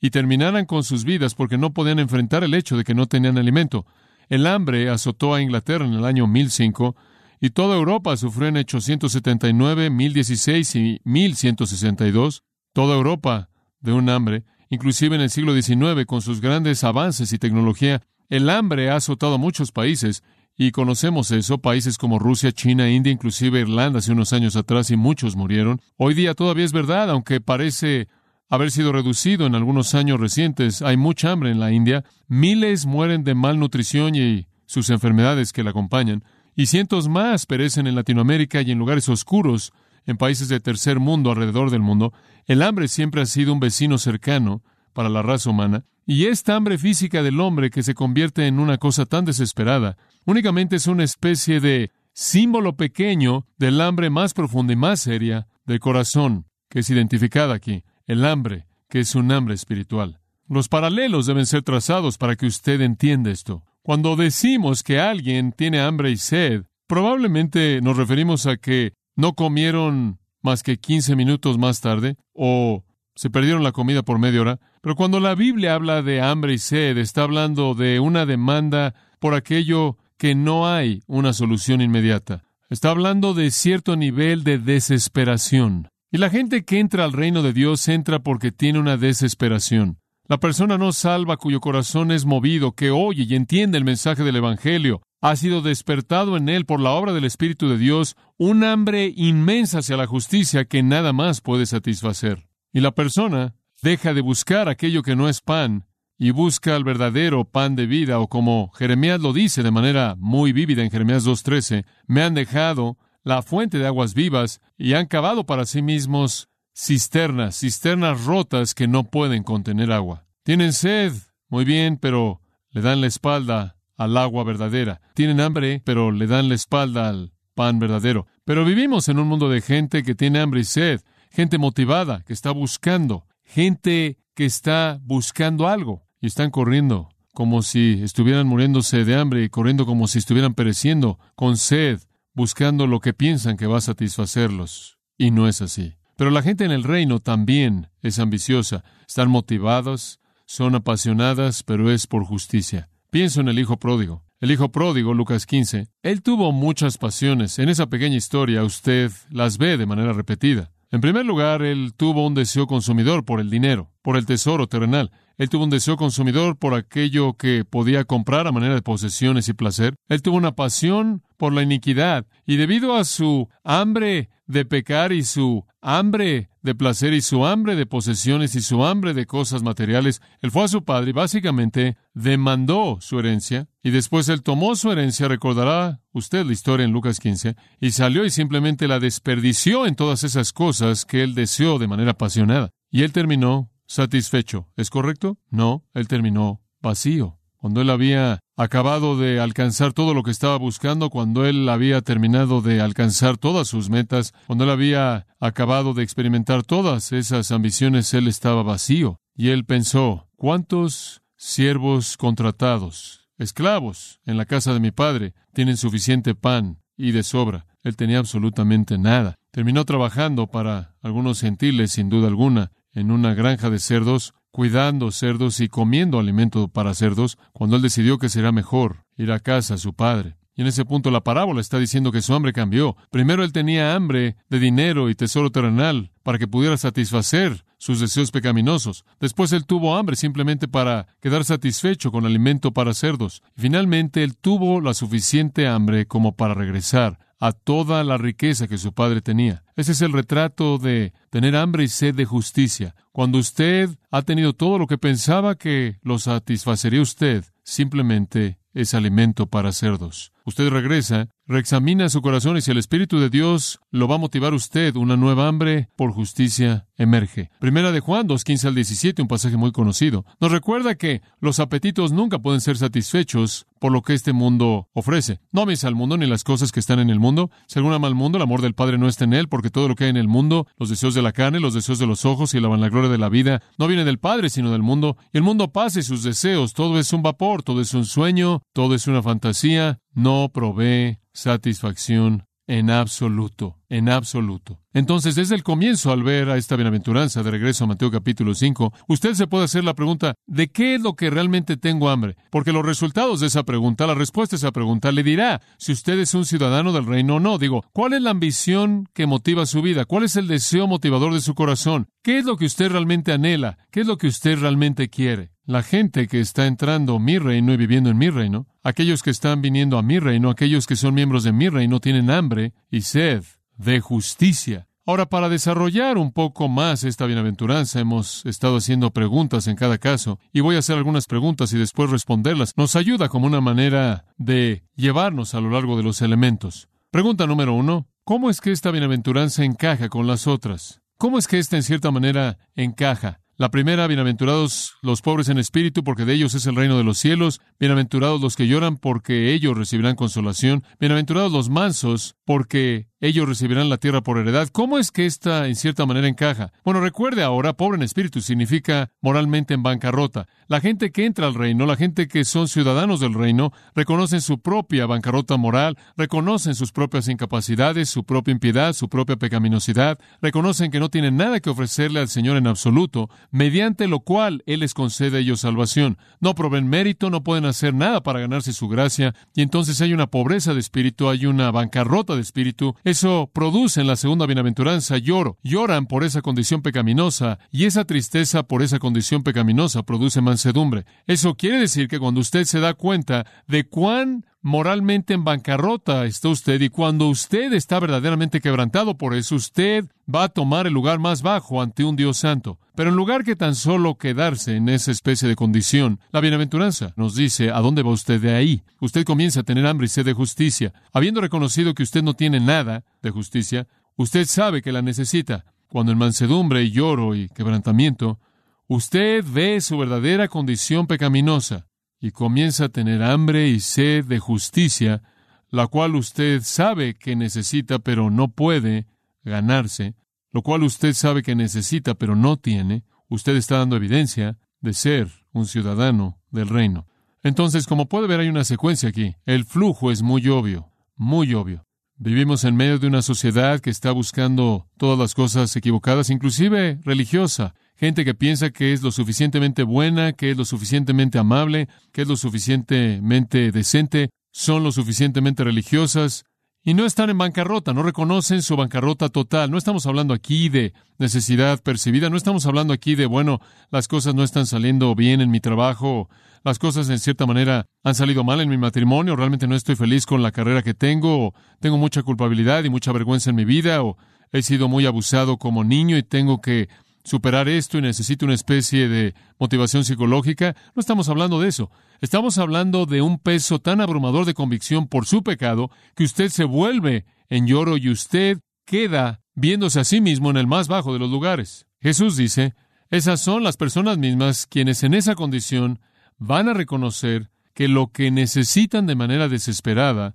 y 0.00 0.08
terminaran 0.08 0.64
con 0.64 0.84
sus 0.84 1.04
vidas 1.04 1.34
porque 1.34 1.58
no 1.58 1.74
podían 1.74 1.98
enfrentar 1.98 2.44
el 2.44 2.54
hecho 2.54 2.78
de 2.78 2.84
que 2.84 2.94
no 2.94 3.04
tenían 3.04 3.36
alimento. 3.36 3.84
El 4.30 4.46
hambre 4.46 4.88
azotó 4.88 5.34
a 5.34 5.42
Inglaterra 5.42 5.84
en 5.84 5.92
el 5.92 6.06
año 6.06 6.26
1005 6.26 6.96
y 7.40 7.50
toda 7.50 7.76
Europa 7.76 8.16
sufrió 8.16 8.48
en 8.48 8.58
879, 8.58 9.90
1016 9.90 10.76
y 10.76 11.00
1162. 11.04 12.44
Toda 12.72 12.96
Europa 12.96 13.48
de 13.80 13.92
un 13.92 14.08
hambre, 14.10 14.44
inclusive 14.68 15.16
en 15.16 15.22
el 15.22 15.30
siglo 15.30 15.60
XIX, 15.60 16.04
con 16.06 16.20
sus 16.20 16.40
grandes 16.40 16.84
avances 16.84 17.32
y 17.32 17.38
tecnología, 17.38 18.02
el 18.28 18.48
hambre 18.50 18.90
ha 18.90 18.96
azotado 18.96 19.34
a 19.34 19.38
muchos 19.38 19.72
países 19.72 20.22
y 20.56 20.72
conocemos 20.72 21.30
eso, 21.30 21.58
países 21.58 21.96
como 21.96 22.18
Rusia, 22.18 22.52
China, 22.52 22.90
India, 22.90 23.12
inclusive 23.12 23.60
Irlanda 23.60 24.00
hace 24.00 24.12
unos 24.12 24.32
años 24.34 24.56
atrás 24.56 24.90
y 24.90 24.96
muchos 24.96 25.34
murieron. 25.34 25.80
Hoy 25.96 26.12
día 26.14 26.34
todavía 26.34 26.66
es 26.66 26.72
verdad, 26.72 27.08
aunque 27.10 27.40
parece 27.40 28.08
haber 28.50 28.70
sido 28.70 28.92
reducido 28.92 29.46
en 29.46 29.54
algunos 29.54 29.94
años 29.94 30.20
recientes. 30.20 30.82
Hay 30.82 30.98
mucha 30.98 31.32
hambre 31.32 31.50
en 31.50 31.60
la 31.60 31.72
India. 31.72 32.04
Miles 32.28 32.84
mueren 32.84 33.24
de 33.24 33.34
malnutrición 33.34 34.14
y 34.14 34.48
sus 34.66 34.90
enfermedades 34.90 35.52
que 35.52 35.64
la 35.64 35.70
acompañan. 35.70 36.24
Y 36.60 36.66
cientos 36.66 37.08
más 37.08 37.46
perecen 37.46 37.86
en 37.86 37.94
Latinoamérica 37.94 38.60
y 38.60 38.70
en 38.70 38.78
lugares 38.78 39.08
oscuros, 39.08 39.72
en 40.04 40.18
países 40.18 40.50
de 40.50 40.60
tercer 40.60 41.00
mundo 41.00 41.30
alrededor 41.30 41.70
del 41.70 41.80
mundo. 41.80 42.12
El 42.44 42.60
hambre 42.60 42.86
siempre 42.88 43.22
ha 43.22 43.24
sido 43.24 43.54
un 43.54 43.60
vecino 43.60 43.96
cercano 43.96 44.62
para 44.92 45.08
la 45.08 45.22
raza 45.22 45.48
humana. 45.48 45.86
Y 46.04 46.26
esta 46.26 46.56
hambre 46.56 46.76
física 46.76 47.22
del 47.22 47.40
hombre 47.40 47.70
que 47.70 47.82
se 47.82 47.94
convierte 47.94 48.46
en 48.46 48.58
una 48.58 48.76
cosa 48.76 49.06
tan 49.06 49.24
desesperada 49.24 49.96
únicamente 50.26 50.76
es 50.76 50.86
una 50.86 51.02
especie 51.02 51.60
de 51.60 51.92
símbolo 52.12 52.76
pequeño 52.76 53.46
del 53.56 53.80
hambre 53.80 54.10
más 54.10 54.34
profunda 54.34 54.74
y 54.74 54.76
más 54.76 55.00
seria 55.00 55.46
del 55.64 55.80
corazón, 55.80 56.44
que 56.68 56.80
es 56.80 56.90
identificada 56.90 57.54
aquí, 57.54 57.84
el 58.06 58.22
hambre, 58.26 58.66
que 58.90 59.00
es 59.00 59.14
un 59.14 59.32
hambre 59.32 59.54
espiritual. 59.54 60.20
Los 60.46 60.68
paralelos 60.68 61.24
deben 61.24 61.46
ser 61.46 61.62
trazados 61.62 62.18
para 62.18 62.36
que 62.36 62.44
usted 62.44 62.82
entienda 62.82 63.30
esto. 63.30 63.64
Cuando 63.82 64.16
decimos 64.16 64.82
que 64.82 65.00
alguien 65.00 65.52
tiene 65.52 65.80
hambre 65.80 66.10
y 66.10 66.16
sed, 66.16 66.64
probablemente 66.86 67.80
nos 67.82 67.96
referimos 67.96 68.46
a 68.46 68.56
que 68.56 68.92
no 69.16 69.34
comieron 69.34 70.18
más 70.42 70.62
que 70.62 70.78
15 70.78 71.16
minutos 71.16 71.58
más 71.58 71.80
tarde 71.80 72.16
o 72.32 72.84
se 73.14 73.30
perdieron 73.30 73.62
la 73.62 73.72
comida 73.72 74.02
por 74.02 74.18
media 74.18 74.40
hora. 74.40 74.60
Pero 74.82 74.96
cuando 74.96 75.20
la 75.20 75.34
Biblia 75.34 75.74
habla 75.74 76.02
de 76.02 76.20
hambre 76.20 76.54
y 76.54 76.58
sed, 76.58 76.98
está 76.98 77.22
hablando 77.22 77.74
de 77.74 78.00
una 78.00 78.26
demanda 78.26 78.94
por 79.18 79.34
aquello 79.34 79.96
que 80.16 80.34
no 80.34 80.68
hay 80.68 81.02
una 81.06 81.32
solución 81.32 81.80
inmediata. 81.80 82.44
Está 82.68 82.90
hablando 82.90 83.34
de 83.34 83.50
cierto 83.50 83.96
nivel 83.96 84.44
de 84.44 84.58
desesperación. 84.58 85.88
Y 86.12 86.18
la 86.18 86.28
gente 86.28 86.64
que 86.64 86.80
entra 86.80 87.04
al 87.04 87.12
reino 87.12 87.42
de 87.42 87.52
Dios 87.52 87.86
entra 87.88 88.18
porque 88.18 88.52
tiene 88.52 88.78
una 88.78 88.96
desesperación. 88.96 89.99
La 90.30 90.38
persona 90.38 90.78
no 90.78 90.92
salva 90.92 91.38
cuyo 91.38 91.58
corazón 91.58 92.12
es 92.12 92.24
movido, 92.24 92.70
que 92.70 92.92
oye 92.92 93.24
y 93.28 93.34
entiende 93.34 93.76
el 93.78 93.84
mensaje 93.84 94.22
del 94.22 94.36
Evangelio, 94.36 95.02
ha 95.20 95.34
sido 95.34 95.60
despertado 95.60 96.36
en 96.36 96.48
él 96.48 96.66
por 96.66 96.78
la 96.78 96.90
obra 96.90 97.12
del 97.12 97.24
Espíritu 97.24 97.68
de 97.68 97.76
Dios 97.76 98.14
un 98.38 98.62
hambre 98.62 99.12
inmensa 99.16 99.80
hacia 99.80 99.96
la 99.96 100.06
justicia 100.06 100.66
que 100.66 100.84
nada 100.84 101.12
más 101.12 101.40
puede 101.40 101.66
satisfacer. 101.66 102.46
Y 102.72 102.78
la 102.78 102.92
persona 102.92 103.56
deja 103.82 104.14
de 104.14 104.20
buscar 104.20 104.68
aquello 104.68 105.02
que 105.02 105.16
no 105.16 105.28
es 105.28 105.40
pan 105.40 105.88
y 106.16 106.30
busca 106.30 106.76
el 106.76 106.84
verdadero 106.84 107.44
pan 107.44 107.74
de 107.74 107.86
vida, 107.86 108.20
o 108.20 108.28
como 108.28 108.70
Jeremías 108.70 109.18
lo 109.18 109.32
dice 109.32 109.64
de 109.64 109.72
manera 109.72 110.14
muy 110.16 110.52
vívida 110.52 110.84
en 110.84 110.92
Jeremías 110.92 111.26
2.13, 111.26 111.84
me 112.06 112.22
han 112.22 112.34
dejado 112.34 112.98
la 113.24 113.42
fuente 113.42 113.78
de 113.78 113.86
aguas 113.88 114.14
vivas 114.14 114.60
y 114.78 114.94
han 114.94 115.06
cavado 115.06 115.44
para 115.44 115.66
sí 115.66 115.82
mismos 115.82 116.49
cisternas, 116.80 117.60
cisternas 117.60 118.24
rotas 118.24 118.74
que 118.74 118.88
no 118.88 119.04
pueden 119.04 119.42
contener 119.42 119.92
agua. 119.92 120.24
Tienen 120.42 120.72
sed, 120.72 121.12
muy 121.48 121.64
bien, 121.64 121.98
pero 121.98 122.40
le 122.70 122.80
dan 122.80 123.00
la 123.02 123.06
espalda 123.06 123.76
al 123.96 124.16
agua 124.16 124.44
verdadera. 124.44 125.00
Tienen 125.14 125.40
hambre, 125.40 125.82
pero 125.84 126.10
le 126.10 126.26
dan 126.26 126.48
la 126.48 126.54
espalda 126.54 127.08
al 127.08 127.32
pan 127.54 127.78
verdadero. 127.78 128.26
Pero 128.44 128.64
vivimos 128.64 129.08
en 129.08 129.18
un 129.18 129.28
mundo 129.28 129.50
de 129.50 129.60
gente 129.60 130.02
que 130.02 130.14
tiene 130.14 130.40
hambre 130.40 130.60
y 130.60 130.64
sed, 130.64 131.02
gente 131.30 131.58
motivada, 131.58 132.22
que 132.22 132.32
está 132.32 132.50
buscando, 132.50 133.26
gente 133.44 134.18
que 134.34 134.46
está 134.46 134.98
buscando 135.02 135.68
algo 135.68 136.06
y 136.20 136.28
están 136.28 136.50
corriendo 136.50 137.10
como 137.34 137.62
si 137.62 138.02
estuvieran 138.02 138.46
muriéndose 138.46 139.04
de 139.04 139.16
hambre 139.16 139.44
y 139.44 139.50
corriendo 139.50 139.86
como 139.86 140.08
si 140.08 140.18
estuvieran 140.18 140.54
pereciendo 140.54 141.18
con 141.36 141.58
sed, 141.58 142.00
buscando 142.32 142.86
lo 142.86 143.00
que 143.00 143.12
piensan 143.12 143.56
que 143.56 143.66
va 143.66 143.78
a 143.78 143.82
satisfacerlos. 143.82 144.98
Y 145.18 145.30
no 145.30 145.46
es 145.46 145.60
así. 145.60 145.99
Pero 146.20 146.30
la 146.30 146.42
gente 146.42 146.66
en 146.66 146.70
el 146.70 146.84
reino 146.84 147.18
también 147.20 147.88
es 148.02 148.18
ambiciosa, 148.18 148.84
están 149.08 149.30
motivados, 149.30 150.20
son 150.44 150.74
apasionadas, 150.74 151.62
pero 151.62 151.90
es 151.90 152.06
por 152.06 152.26
justicia. 152.26 152.90
Pienso 153.08 153.40
en 153.40 153.48
el 153.48 153.58
hijo 153.58 153.78
pródigo. 153.78 154.22
El 154.38 154.50
hijo 154.50 154.70
pródigo, 154.70 155.14
Lucas 155.14 155.46
15, 155.46 155.88
él 156.02 156.20
tuvo 156.20 156.52
muchas 156.52 156.98
pasiones. 156.98 157.58
En 157.58 157.70
esa 157.70 157.86
pequeña 157.86 158.18
historia 158.18 158.64
usted 158.64 159.10
las 159.30 159.56
ve 159.56 159.78
de 159.78 159.86
manera 159.86 160.12
repetida. 160.12 160.70
En 160.90 161.00
primer 161.00 161.24
lugar, 161.24 161.62
él 161.62 161.94
tuvo 161.96 162.26
un 162.26 162.34
deseo 162.34 162.66
consumidor 162.66 163.24
por 163.24 163.40
el 163.40 163.48
dinero, 163.48 163.90
por 164.02 164.18
el 164.18 164.26
tesoro 164.26 164.66
terrenal. 164.66 165.12
Él 165.38 165.48
tuvo 165.48 165.64
un 165.64 165.70
deseo 165.70 165.96
consumidor 165.96 166.58
por 166.58 166.74
aquello 166.74 167.32
que 167.32 167.64
podía 167.64 168.04
comprar 168.04 168.46
a 168.46 168.52
manera 168.52 168.74
de 168.74 168.82
posesiones 168.82 169.48
y 169.48 169.54
placer. 169.54 169.94
Él 170.08 170.20
tuvo 170.20 170.36
una 170.36 170.54
pasión 170.54 171.22
por 171.38 171.54
la 171.54 171.62
iniquidad. 171.62 172.26
Y 172.44 172.56
debido 172.56 172.94
a 172.94 173.04
su 173.04 173.48
hambre 173.64 174.28
de 174.46 174.66
pecar 174.66 175.12
y 175.12 175.22
su 175.22 175.64
hambre 175.82 176.50
de 176.62 176.74
placer 176.74 177.12
y 177.12 177.22
su 177.22 177.46
hambre 177.46 177.74
de 177.74 177.86
posesiones 177.86 178.54
y 178.54 178.60
su 178.60 178.84
hambre 178.84 179.14
de 179.14 179.26
cosas 179.26 179.62
materiales, 179.62 180.20
él 180.40 180.50
fue 180.50 180.64
a 180.64 180.68
su 180.68 180.84
padre 180.84 181.10
y 181.10 181.14
básicamente 181.14 181.96
demandó 182.14 182.98
su 183.00 183.18
herencia. 183.18 183.68
Y 183.82 183.90
después 183.90 184.28
él 184.28 184.42
tomó 184.42 184.76
su 184.76 184.92
herencia, 184.92 185.28
recordará 185.28 186.02
usted 186.12 186.44
la 186.44 186.52
historia 186.52 186.84
en 186.84 186.92
Lucas 186.92 187.18
15, 187.18 187.56
y 187.80 187.90
salió 187.92 188.24
y 188.24 188.30
simplemente 188.30 188.88
la 188.88 189.00
desperdició 189.00 189.86
en 189.86 189.96
todas 189.96 190.22
esas 190.24 190.52
cosas 190.52 191.04
que 191.04 191.22
él 191.22 191.34
deseó 191.34 191.78
de 191.78 191.88
manera 191.88 192.12
apasionada. 192.12 192.70
Y 192.90 193.02
él 193.02 193.12
terminó 193.12 193.70
satisfecho. 193.86 194.68
¿Es 194.76 194.90
correcto? 194.90 195.38
No, 195.50 195.84
él 195.94 196.08
terminó 196.08 196.62
vacío. 196.80 197.39
Cuando 197.60 197.82
él 197.82 197.90
había 197.90 198.40
acabado 198.56 199.18
de 199.18 199.38
alcanzar 199.38 199.92
todo 199.92 200.14
lo 200.14 200.22
que 200.22 200.30
estaba 200.30 200.56
buscando, 200.56 201.10
cuando 201.10 201.44
él 201.44 201.68
había 201.68 202.00
terminado 202.00 202.62
de 202.62 202.80
alcanzar 202.80 203.36
todas 203.36 203.68
sus 203.68 203.90
metas, 203.90 204.32
cuando 204.46 204.64
él 204.64 204.70
había 204.70 205.26
acabado 205.38 205.92
de 205.92 206.02
experimentar 206.02 206.62
todas 206.62 207.12
esas 207.12 207.50
ambiciones, 207.50 208.14
él 208.14 208.28
estaba 208.28 208.62
vacío. 208.62 209.20
Y 209.36 209.50
él 209.50 209.66
pensó, 209.66 210.26
¿cuántos 210.36 211.20
siervos 211.36 212.16
contratados, 212.16 213.28
esclavos, 213.36 214.20
en 214.24 214.38
la 214.38 214.46
casa 214.46 214.72
de 214.72 214.80
mi 214.80 214.90
padre, 214.90 215.34
tienen 215.52 215.76
suficiente 215.76 216.34
pan 216.34 216.80
y 216.96 217.12
de 217.12 217.22
sobra? 217.22 217.66
Él 217.82 217.94
tenía 217.94 218.20
absolutamente 218.20 218.96
nada. 218.96 219.34
Terminó 219.50 219.84
trabajando 219.84 220.46
para 220.46 220.94
algunos 221.02 221.42
gentiles, 221.42 221.92
sin 221.92 222.08
duda 222.08 222.28
alguna, 222.28 222.72
en 222.92 223.10
una 223.10 223.34
granja 223.34 223.68
de 223.68 223.80
cerdos, 223.80 224.32
cuidando 224.50 225.10
cerdos 225.10 225.60
y 225.60 225.68
comiendo 225.68 226.18
alimento 226.18 226.68
para 226.68 226.94
cerdos, 226.94 227.38
cuando 227.52 227.76
él 227.76 227.82
decidió 227.82 228.18
que 228.18 228.28
será 228.28 228.52
mejor 228.52 229.04
ir 229.16 229.32
a 229.32 229.40
casa 229.40 229.74
a 229.74 229.78
su 229.78 229.94
padre. 229.94 230.36
Y 230.54 230.62
en 230.62 230.66
ese 230.66 230.84
punto 230.84 231.10
la 231.10 231.22
parábola 231.22 231.60
está 231.60 231.78
diciendo 231.78 232.12
que 232.12 232.22
su 232.22 232.34
hambre 232.34 232.52
cambió. 232.52 232.96
Primero 233.10 233.44
él 233.44 233.52
tenía 233.52 233.94
hambre 233.94 234.36
de 234.48 234.58
dinero 234.58 235.08
y 235.08 235.14
tesoro 235.14 235.50
terrenal 235.50 236.10
para 236.22 236.38
que 236.38 236.48
pudiera 236.48 236.76
satisfacer 236.76 237.64
sus 237.78 237.98
deseos 237.98 238.30
pecaminosos. 238.30 239.06
Después 239.20 239.52
él 239.52 239.64
tuvo 239.64 239.96
hambre 239.96 240.16
simplemente 240.16 240.68
para 240.68 241.06
quedar 241.20 241.44
satisfecho 241.44 242.12
con 242.12 242.26
alimento 242.26 242.72
para 242.72 242.92
cerdos. 242.92 243.42
Y 243.56 243.62
finalmente 243.62 244.22
él 244.22 244.36
tuvo 244.36 244.82
la 244.82 244.92
suficiente 244.92 245.66
hambre 245.66 246.06
como 246.06 246.36
para 246.36 246.52
regresar 246.52 247.18
a 247.40 247.52
toda 247.52 248.04
la 248.04 248.18
riqueza 248.18 248.68
que 248.68 248.78
su 248.78 248.92
padre 248.92 249.22
tenía. 249.22 249.64
Ese 249.74 249.92
es 249.92 250.02
el 250.02 250.12
retrato 250.12 250.78
de 250.78 251.14
tener 251.30 251.56
hambre 251.56 251.84
y 251.84 251.88
sed 251.88 252.14
de 252.14 252.26
justicia. 252.26 252.94
Cuando 253.12 253.38
usted 253.38 253.88
ha 254.10 254.22
tenido 254.22 254.52
todo 254.52 254.78
lo 254.78 254.86
que 254.86 254.98
pensaba 254.98 255.56
que 255.56 255.98
lo 256.02 256.18
satisfacería 256.18 257.00
usted, 257.00 257.44
simplemente 257.64 258.58
es 258.74 258.94
alimento 258.94 259.46
para 259.46 259.72
cerdos. 259.72 260.32
Usted 260.44 260.68
regresa, 260.68 261.28
reexamina 261.46 262.08
su 262.08 262.22
corazón 262.22 262.56
y 262.56 262.60
si 262.60 262.70
el 262.70 262.78
Espíritu 262.78 263.18
de 263.18 263.30
Dios 263.30 263.80
lo 263.90 264.08
va 264.08 264.16
a 264.16 264.18
motivar 264.18 264.54
usted, 264.54 264.96
una 264.96 265.16
nueva 265.16 265.48
hambre 265.48 265.88
por 265.96 266.12
justicia 266.12 266.86
emerge. 266.96 267.50
Primera 267.60 267.92
de 267.92 268.00
Juan 268.00 268.26
2, 268.26 268.44
15 268.44 268.68
al 268.68 268.74
17, 268.74 269.22
un 269.22 269.28
pasaje 269.28 269.56
muy 269.56 269.72
conocido, 269.72 270.24
nos 270.40 270.52
recuerda 270.52 270.94
que 270.94 271.22
los 271.40 271.60
apetitos 271.60 272.12
nunca 272.12 272.38
pueden 272.38 272.60
ser 272.60 272.76
satisfechos 272.76 273.66
por 273.80 273.90
lo 273.90 274.02
que 274.02 274.14
este 274.14 274.32
mundo 274.32 274.88
ofrece. 274.92 275.40
No 275.50 275.62
ames 275.62 275.84
al 275.84 275.94
mundo 275.94 276.16
ni 276.16 276.26
las 276.26 276.44
cosas 276.44 276.70
que 276.70 276.80
están 276.80 277.00
en 277.00 277.10
el 277.10 277.18
mundo. 277.18 277.50
Si 277.66 277.78
alguna 277.78 277.96
ama 277.96 278.08
al 278.08 278.14
mundo, 278.14 278.36
el 278.36 278.42
amor 278.42 278.60
del 278.60 278.74
Padre 278.74 278.98
no 278.98 279.08
está 279.08 279.24
en 279.24 279.32
él, 279.32 279.48
porque 279.48 279.70
todo 279.70 279.88
lo 279.88 279.94
que 279.94 280.04
hay 280.04 280.10
en 280.10 280.18
el 280.18 280.28
mundo, 280.28 280.68
los 280.76 280.90
deseos 280.90 281.14
de 281.14 281.22
la 281.22 281.32
carne, 281.32 281.58
los 281.60 281.74
deseos 281.74 281.98
de 281.98 282.06
los 282.06 282.26
ojos 282.26 282.54
y 282.54 282.60
la 282.60 282.68
vanagloria 282.68 283.08
de 283.08 283.18
la 283.18 283.30
vida, 283.30 283.62
no 283.78 283.88
viene 283.88 284.04
del 284.04 284.18
Padre, 284.18 284.50
sino 284.50 284.70
del 284.70 284.82
mundo. 284.82 285.16
Y 285.32 285.38
el 285.38 285.42
mundo 285.42 285.72
pasa 285.72 285.98
y 285.98 286.02
sus 286.02 286.22
deseos, 286.22 286.74
todo 286.74 286.98
es 286.98 287.12
un 287.14 287.22
vapor, 287.22 287.62
todo 287.62 287.80
es 287.80 287.94
un 287.94 288.04
sueño, 288.04 288.62
todo 288.74 288.94
es 288.94 289.06
una 289.06 289.22
fantasía, 289.22 289.98
no 290.14 290.50
provee 290.52 291.18
satisfacción 291.32 292.44
en 292.70 292.88
absoluto, 292.88 293.78
en 293.88 294.08
absoluto. 294.08 294.78
Entonces, 294.92 295.34
desde 295.34 295.56
el 295.56 295.64
comienzo, 295.64 296.12
al 296.12 296.22
ver 296.22 296.50
a 296.50 296.56
esta 296.56 296.76
bienaventuranza, 296.76 297.42
de 297.42 297.50
regreso 297.50 297.82
a 297.82 297.88
Mateo 297.88 298.12
capítulo 298.12 298.54
5, 298.54 298.92
usted 299.08 299.34
se 299.34 299.48
puede 299.48 299.64
hacer 299.64 299.82
la 299.82 299.94
pregunta, 299.94 300.34
¿de 300.46 300.68
qué 300.68 300.94
es 300.94 301.00
lo 301.00 301.14
que 301.14 301.30
realmente 301.30 301.76
tengo 301.76 302.10
hambre? 302.10 302.36
Porque 302.48 302.72
los 302.72 302.86
resultados 302.86 303.40
de 303.40 303.48
esa 303.48 303.64
pregunta, 303.64 304.06
la 304.06 304.14
respuesta 304.14 304.54
a 304.54 304.58
esa 304.58 304.70
pregunta, 304.70 305.10
le 305.10 305.24
dirá 305.24 305.60
si 305.78 305.90
usted 305.90 306.20
es 306.20 306.32
un 306.32 306.46
ciudadano 306.46 306.92
del 306.92 307.06
reino 307.06 307.36
o 307.36 307.40
no. 307.40 307.58
Digo, 307.58 307.84
¿cuál 307.92 308.12
es 308.12 308.22
la 308.22 308.30
ambición 308.30 309.08
que 309.14 309.26
motiva 309.26 309.66
su 309.66 309.82
vida? 309.82 310.04
¿Cuál 310.04 310.22
es 310.22 310.36
el 310.36 310.46
deseo 310.46 310.86
motivador 310.86 311.34
de 311.34 311.40
su 311.40 311.56
corazón? 311.56 312.06
¿Qué 312.22 312.38
es 312.38 312.44
lo 312.44 312.56
que 312.56 312.66
usted 312.66 312.92
realmente 312.92 313.32
anhela? 313.32 313.78
¿Qué 313.90 314.02
es 314.02 314.06
lo 314.06 314.16
que 314.16 314.28
usted 314.28 314.56
realmente 314.60 315.08
quiere? 315.08 315.50
La 315.70 315.84
gente 315.84 316.26
que 316.26 316.40
está 316.40 316.66
entrando 316.66 317.14
a 317.14 317.20
mi 317.20 317.38
reino 317.38 317.72
y 317.72 317.76
viviendo 317.76 318.10
en 318.10 318.18
mi 318.18 318.28
reino, 318.28 318.66
aquellos 318.82 319.22
que 319.22 319.30
están 319.30 319.62
viniendo 319.62 319.98
a 319.98 320.02
mi 320.02 320.18
reino, 320.18 320.50
aquellos 320.50 320.84
que 320.84 320.96
son 320.96 321.14
miembros 321.14 321.44
de 321.44 321.52
mi 321.52 321.68
reino, 321.68 322.00
tienen 322.00 322.28
hambre 322.28 322.74
y 322.90 323.02
sed 323.02 323.44
de 323.76 324.00
justicia. 324.00 324.88
Ahora, 325.06 325.26
para 325.26 325.48
desarrollar 325.48 326.18
un 326.18 326.32
poco 326.32 326.68
más 326.68 327.04
esta 327.04 327.24
bienaventuranza, 327.24 328.00
hemos 328.00 328.44
estado 328.46 328.78
haciendo 328.78 329.12
preguntas 329.12 329.68
en 329.68 329.76
cada 329.76 329.98
caso, 329.98 330.40
y 330.52 330.58
voy 330.58 330.74
a 330.74 330.80
hacer 330.80 330.98
algunas 330.98 331.26
preguntas 331.26 331.72
y 331.72 331.78
después 331.78 332.10
responderlas. 332.10 332.72
Nos 332.76 332.96
ayuda 332.96 333.28
como 333.28 333.46
una 333.46 333.60
manera 333.60 334.24
de 334.38 334.82
llevarnos 334.96 335.54
a 335.54 335.60
lo 335.60 335.70
largo 335.70 335.96
de 335.96 336.02
los 336.02 336.20
elementos. 336.20 336.88
Pregunta 337.12 337.46
número 337.46 337.74
uno, 337.74 338.08
¿cómo 338.24 338.50
es 338.50 338.60
que 338.60 338.72
esta 338.72 338.90
bienaventuranza 338.90 339.62
encaja 339.62 340.08
con 340.08 340.26
las 340.26 340.48
otras? 340.48 341.00
¿Cómo 341.16 341.38
es 341.38 341.46
que 341.46 341.60
esta 341.60 341.76
en 341.76 341.84
cierta 341.84 342.10
manera 342.10 342.58
encaja? 342.74 343.38
La 343.60 343.70
primera, 343.70 344.06
bienaventurados 344.06 344.94
los 345.02 345.20
pobres 345.20 345.50
en 345.50 345.58
espíritu, 345.58 346.02
porque 346.02 346.24
de 346.24 346.32
ellos 346.32 346.54
es 346.54 346.64
el 346.64 346.76
reino 346.76 346.96
de 346.96 347.04
los 347.04 347.18
cielos. 347.18 347.60
Bienaventurados 347.78 348.40
los 348.40 348.56
que 348.56 348.66
lloran, 348.66 348.96
porque 348.96 349.52
ellos 349.52 349.76
recibirán 349.76 350.16
consolación. 350.16 350.82
Bienaventurados 350.98 351.52
los 351.52 351.68
mansos, 351.68 352.36
porque 352.46 353.09
ellos 353.20 353.48
recibirán 353.48 353.88
la 353.88 353.98
tierra 353.98 354.22
por 354.22 354.38
heredad. 354.38 354.68
¿Cómo 354.68 354.98
es 354.98 355.10
que 355.10 355.26
esta 355.26 355.66
en 355.66 355.76
cierta 355.76 356.06
manera 356.06 356.28
encaja? 356.28 356.72
Bueno, 356.84 357.00
recuerde 357.00 357.42
ahora, 357.42 357.74
pobre 357.74 357.96
en 357.96 358.02
espíritu 358.02 358.40
significa 358.40 359.10
moralmente 359.20 359.74
en 359.74 359.82
bancarrota. 359.82 360.46
La 360.68 360.80
gente 360.80 361.10
que 361.10 361.26
entra 361.26 361.46
al 361.46 361.54
reino, 361.54 361.84
la 361.84 361.96
gente 361.96 362.28
que 362.28 362.44
son 362.44 362.68
ciudadanos 362.68 363.20
del 363.20 363.34
reino, 363.34 363.72
reconocen 363.94 364.40
su 364.40 364.60
propia 364.60 365.06
bancarrota 365.06 365.56
moral, 365.56 365.98
reconocen 366.16 366.74
sus 366.74 366.92
propias 366.92 367.28
incapacidades, 367.28 368.08
su 368.08 368.24
propia 368.24 368.52
impiedad, 368.52 368.92
su 368.92 369.08
propia 369.08 369.36
pecaminosidad, 369.36 370.18
reconocen 370.40 370.90
que 370.90 371.00
no 371.00 371.10
tienen 371.10 371.36
nada 371.36 371.60
que 371.60 371.70
ofrecerle 371.70 372.20
al 372.20 372.28
Señor 372.28 372.56
en 372.56 372.68
absoluto, 372.68 373.28
mediante 373.50 374.06
lo 374.06 374.20
cual 374.20 374.62
Él 374.66 374.80
les 374.80 374.94
concede 374.94 375.38
a 375.38 375.40
ellos 375.40 375.60
salvación. 375.60 376.18
No 376.40 376.54
proveen 376.54 376.88
mérito, 376.88 377.30
no 377.30 377.42
pueden 377.42 377.64
hacer 377.64 377.92
nada 377.92 378.22
para 378.22 378.40
ganarse 378.40 378.72
su 378.72 378.88
gracia, 378.88 379.34
y 379.54 379.62
entonces 379.62 380.00
hay 380.00 380.12
una 380.12 380.28
pobreza 380.28 380.72
de 380.72 380.80
espíritu, 380.80 381.28
hay 381.28 381.46
una 381.46 381.70
bancarrota 381.70 382.34
de 382.36 382.42
espíritu, 382.42 382.94
eso 383.10 383.50
produce 383.52 384.00
en 384.00 384.06
la 384.06 384.16
segunda 384.16 384.46
bienaventuranza 384.46 385.18
lloro. 385.18 385.58
Lloran 385.62 386.06
por 386.06 386.24
esa 386.24 386.42
condición 386.42 386.82
pecaminosa 386.82 387.58
y 387.70 387.84
esa 387.84 388.04
tristeza 388.04 388.62
por 388.62 388.82
esa 388.82 388.98
condición 388.98 389.42
pecaminosa 389.42 390.04
produce 390.04 390.40
mansedumbre. 390.40 391.04
Eso 391.26 391.54
quiere 391.54 391.80
decir 391.80 392.08
que 392.08 392.18
cuando 392.18 392.40
usted 392.40 392.64
se 392.64 392.80
da 392.80 392.94
cuenta 392.94 393.46
de 393.66 393.84
cuán 393.84 394.46
moralmente 394.62 395.34
en 395.34 395.44
bancarrota 395.44 396.24
está 396.26 396.48
usted 396.48 396.80
y 396.80 396.90
cuando 396.90 397.28
usted 397.28 397.72
está 397.72 397.98
verdaderamente 397.98 398.60
quebrantado 398.60 399.16
por 399.16 399.34
eso, 399.34 399.54
usted 399.54 400.04
va 400.32 400.44
a 400.44 400.48
tomar 400.48 400.86
el 400.86 400.92
lugar 400.92 401.18
más 401.18 401.42
bajo 401.42 401.80
ante 401.80 402.04
un 402.04 402.16
Dios 402.16 402.38
santo. 402.38 402.78
Pero 402.94 403.10
en 403.10 403.16
lugar 403.16 403.44
que 403.44 403.56
tan 403.56 403.74
solo 403.74 404.16
quedarse 404.16 404.76
en 404.76 404.88
esa 404.88 405.10
especie 405.10 405.48
de 405.48 405.56
condición, 405.56 406.20
la 406.32 406.40
bienaventuranza 406.40 407.12
nos 407.16 407.34
dice 407.34 407.70
a 407.70 407.80
dónde 407.80 408.02
va 408.02 408.10
usted 408.10 408.40
de 408.40 408.54
ahí. 408.54 408.82
Usted 409.00 409.24
comienza 409.24 409.60
a 409.60 409.64
tener 409.64 409.86
hambre 409.86 410.06
y 410.06 410.08
sed 410.08 410.26
de 410.26 410.34
justicia. 410.34 410.92
Habiendo 411.12 411.40
reconocido 411.40 411.94
que 411.94 412.02
usted 412.02 412.22
no 412.22 412.34
tiene 412.34 412.60
nada 412.60 413.04
de 413.22 413.30
justicia, 413.30 413.86
usted 414.16 414.44
sabe 414.46 414.82
que 414.82 414.92
la 414.92 415.02
necesita. 415.02 415.64
Cuando 415.88 416.12
en 416.12 416.18
mansedumbre 416.18 416.82
y 416.82 416.90
lloro 416.90 417.34
y 417.34 417.48
quebrantamiento, 417.48 418.38
usted 418.86 419.44
ve 419.46 419.80
su 419.80 419.98
verdadera 419.98 420.48
condición 420.48 421.06
pecaminosa 421.06 421.86
y 422.20 422.32
comienza 422.32 422.86
a 422.86 422.88
tener 422.90 423.22
hambre 423.22 423.68
y 423.68 423.80
sed 423.80 424.24
de 424.26 424.38
justicia, 424.38 425.22
la 425.70 425.86
cual 425.86 426.16
usted 426.16 426.62
sabe 426.62 427.14
que 427.14 427.36
necesita 427.36 427.98
pero 427.98 428.30
no 428.30 428.48
puede 428.48 429.06
ganarse, 429.42 430.14
lo 430.52 430.62
cual 430.62 430.82
usted 430.82 431.14
sabe 431.14 431.42
que 431.42 431.54
necesita 431.54 432.14
pero 432.14 432.36
no 432.36 432.56
tiene, 432.56 433.04
usted 433.28 433.56
está 433.56 433.78
dando 433.78 433.96
evidencia 433.96 434.58
de 434.80 434.92
ser 434.92 435.28
un 435.52 435.66
ciudadano 435.66 436.38
del 436.50 436.68
reino. 436.68 437.06
Entonces, 437.42 437.86
como 437.86 438.06
puede 438.06 438.26
ver, 438.26 438.40
hay 438.40 438.48
una 438.48 438.64
secuencia 438.64 439.08
aquí. 439.08 439.34
El 439.46 439.64
flujo 439.64 440.10
es 440.10 440.22
muy 440.22 440.46
obvio, 440.48 440.90
muy 441.16 441.54
obvio. 441.54 441.86
Vivimos 442.16 442.64
en 442.64 442.76
medio 442.76 442.98
de 442.98 443.06
una 443.06 443.22
sociedad 443.22 443.80
que 443.80 443.88
está 443.88 444.12
buscando 444.12 444.86
todas 444.98 445.18
las 445.18 445.34
cosas 445.34 445.74
equivocadas, 445.74 446.28
inclusive 446.28 446.98
religiosa. 447.02 447.74
Gente 448.00 448.24
que 448.24 448.32
piensa 448.32 448.70
que 448.70 448.94
es 448.94 449.02
lo 449.02 449.12
suficientemente 449.12 449.82
buena, 449.82 450.32
que 450.32 450.50
es 450.50 450.56
lo 450.56 450.64
suficientemente 450.64 451.38
amable, 451.38 451.86
que 452.12 452.22
es 452.22 452.28
lo 452.28 452.38
suficientemente 452.38 453.72
decente, 453.72 454.30
son 454.50 454.82
lo 454.82 454.90
suficientemente 454.90 455.64
religiosas, 455.64 456.44
y 456.82 456.94
no 456.94 457.04
están 457.04 457.28
en 457.28 457.36
bancarrota, 457.36 457.92
no 457.92 458.02
reconocen 458.02 458.62
su 458.62 458.74
bancarrota 458.74 459.28
total. 459.28 459.70
No 459.70 459.76
estamos 459.76 460.06
hablando 460.06 460.32
aquí 460.32 460.70
de 460.70 460.94
necesidad 461.18 461.82
percibida, 461.82 462.30
no 462.30 462.38
estamos 462.38 462.64
hablando 462.64 462.94
aquí 462.94 463.16
de, 463.16 463.26
bueno, 463.26 463.60
las 463.90 464.08
cosas 464.08 464.34
no 464.34 464.44
están 464.44 464.64
saliendo 464.64 465.14
bien 465.14 465.42
en 465.42 465.50
mi 465.50 465.60
trabajo, 465.60 466.30
las 466.64 466.78
cosas 466.78 467.10
en 467.10 467.18
cierta 467.18 467.44
manera 467.44 467.84
han 468.02 468.14
salido 468.14 468.44
mal 468.44 468.62
en 468.62 468.70
mi 468.70 468.78
matrimonio, 468.78 469.36
realmente 469.36 469.68
no 469.68 469.76
estoy 469.76 469.94
feliz 469.94 470.24
con 470.24 470.42
la 470.42 470.52
carrera 470.52 470.82
que 470.82 470.94
tengo, 470.94 471.48
o 471.48 471.54
tengo 471.80 471.98
mucha 471.98 472.22
culpabilidad 472.22 472.82
y 472.82 472.88
mucha 472.88 473.12
vergüenza 473.12 473.50
en 473.50 473.56
mi 473.56 473.66
vida, 473.66 474.02
o 474.02 474.16
he 474.52 474.62
sido 474.62 474.88
muy 474.88 475.04
abusado 475.04 475.58
como 475.58 475.84
niño 475.84 476.16
y 476.16 476.22
tengo 476.22 476.62
que 476.62 476.88
superar 477.24 477.68
esto 477.68 477.98
y 477.98 478.02
necesito 478.02 478.44
una 478.44 478.54
especie 478.54 479.08
de 479.08 479.34
motivación 479.58 480.04
psicológica. 480.04 480.76
No 480.94 481.00
estamos 481.00 481.28
hablando 481.28 481.60
de 481.60 481.68
eso. 481.68 481.90
Estamos 482.20 482.58
hablando 482.58 483.06
de 483.06 483.22
un 483.22 483.38
peso 483.38 483.78
tan 483.78 484.00
abrumador 484.00 484.44
de 484.46 484.54
convicción 484.54 485.06
por 485.06 485.26
su 485.26 485.42
pecado 485.42 485.90
que 486.14 486.24
usted 486.24 486.48
se 486.48 486.64
vuelve 486.64 487.24
en 487.48 487.66
lloro 487.66 487.96
y 487.96 488.10
usted 488.10 488.58
queda 488.84 489.40
viéndose 489.54 490.00
a 490.00 490.04
sí 490.04 490.20
mismo 490.20 490.50
en 490.50 490.56
el 490.56 490.66
más 490.66 490.88
bajo 490.88 491.12
de 491.12 491.18
los 491.18 491.30
lugares. 491.30 491.86
Jesús 492.00 492.36
dice, 492.36 492.74
esas 493.10 493.40
son 493.40 493.62
las 493.62 493.76
personas 493.76 494.18
mismas 494.18 494.66
quienes 494.66 495.02
en 495.02 495.14
esa 495.14 495.34
condición 495.34 496.00
van 496.38 496.68
a 496.68 496.74
reconocer 496.74 497.50
que 497.74 497.88
lo 497.88 498.08
que 498.08 498.30
necesitan 498.30 499.06
de 499.06 499.14
manera 499.14 499.48
desesperada 499.48 500.34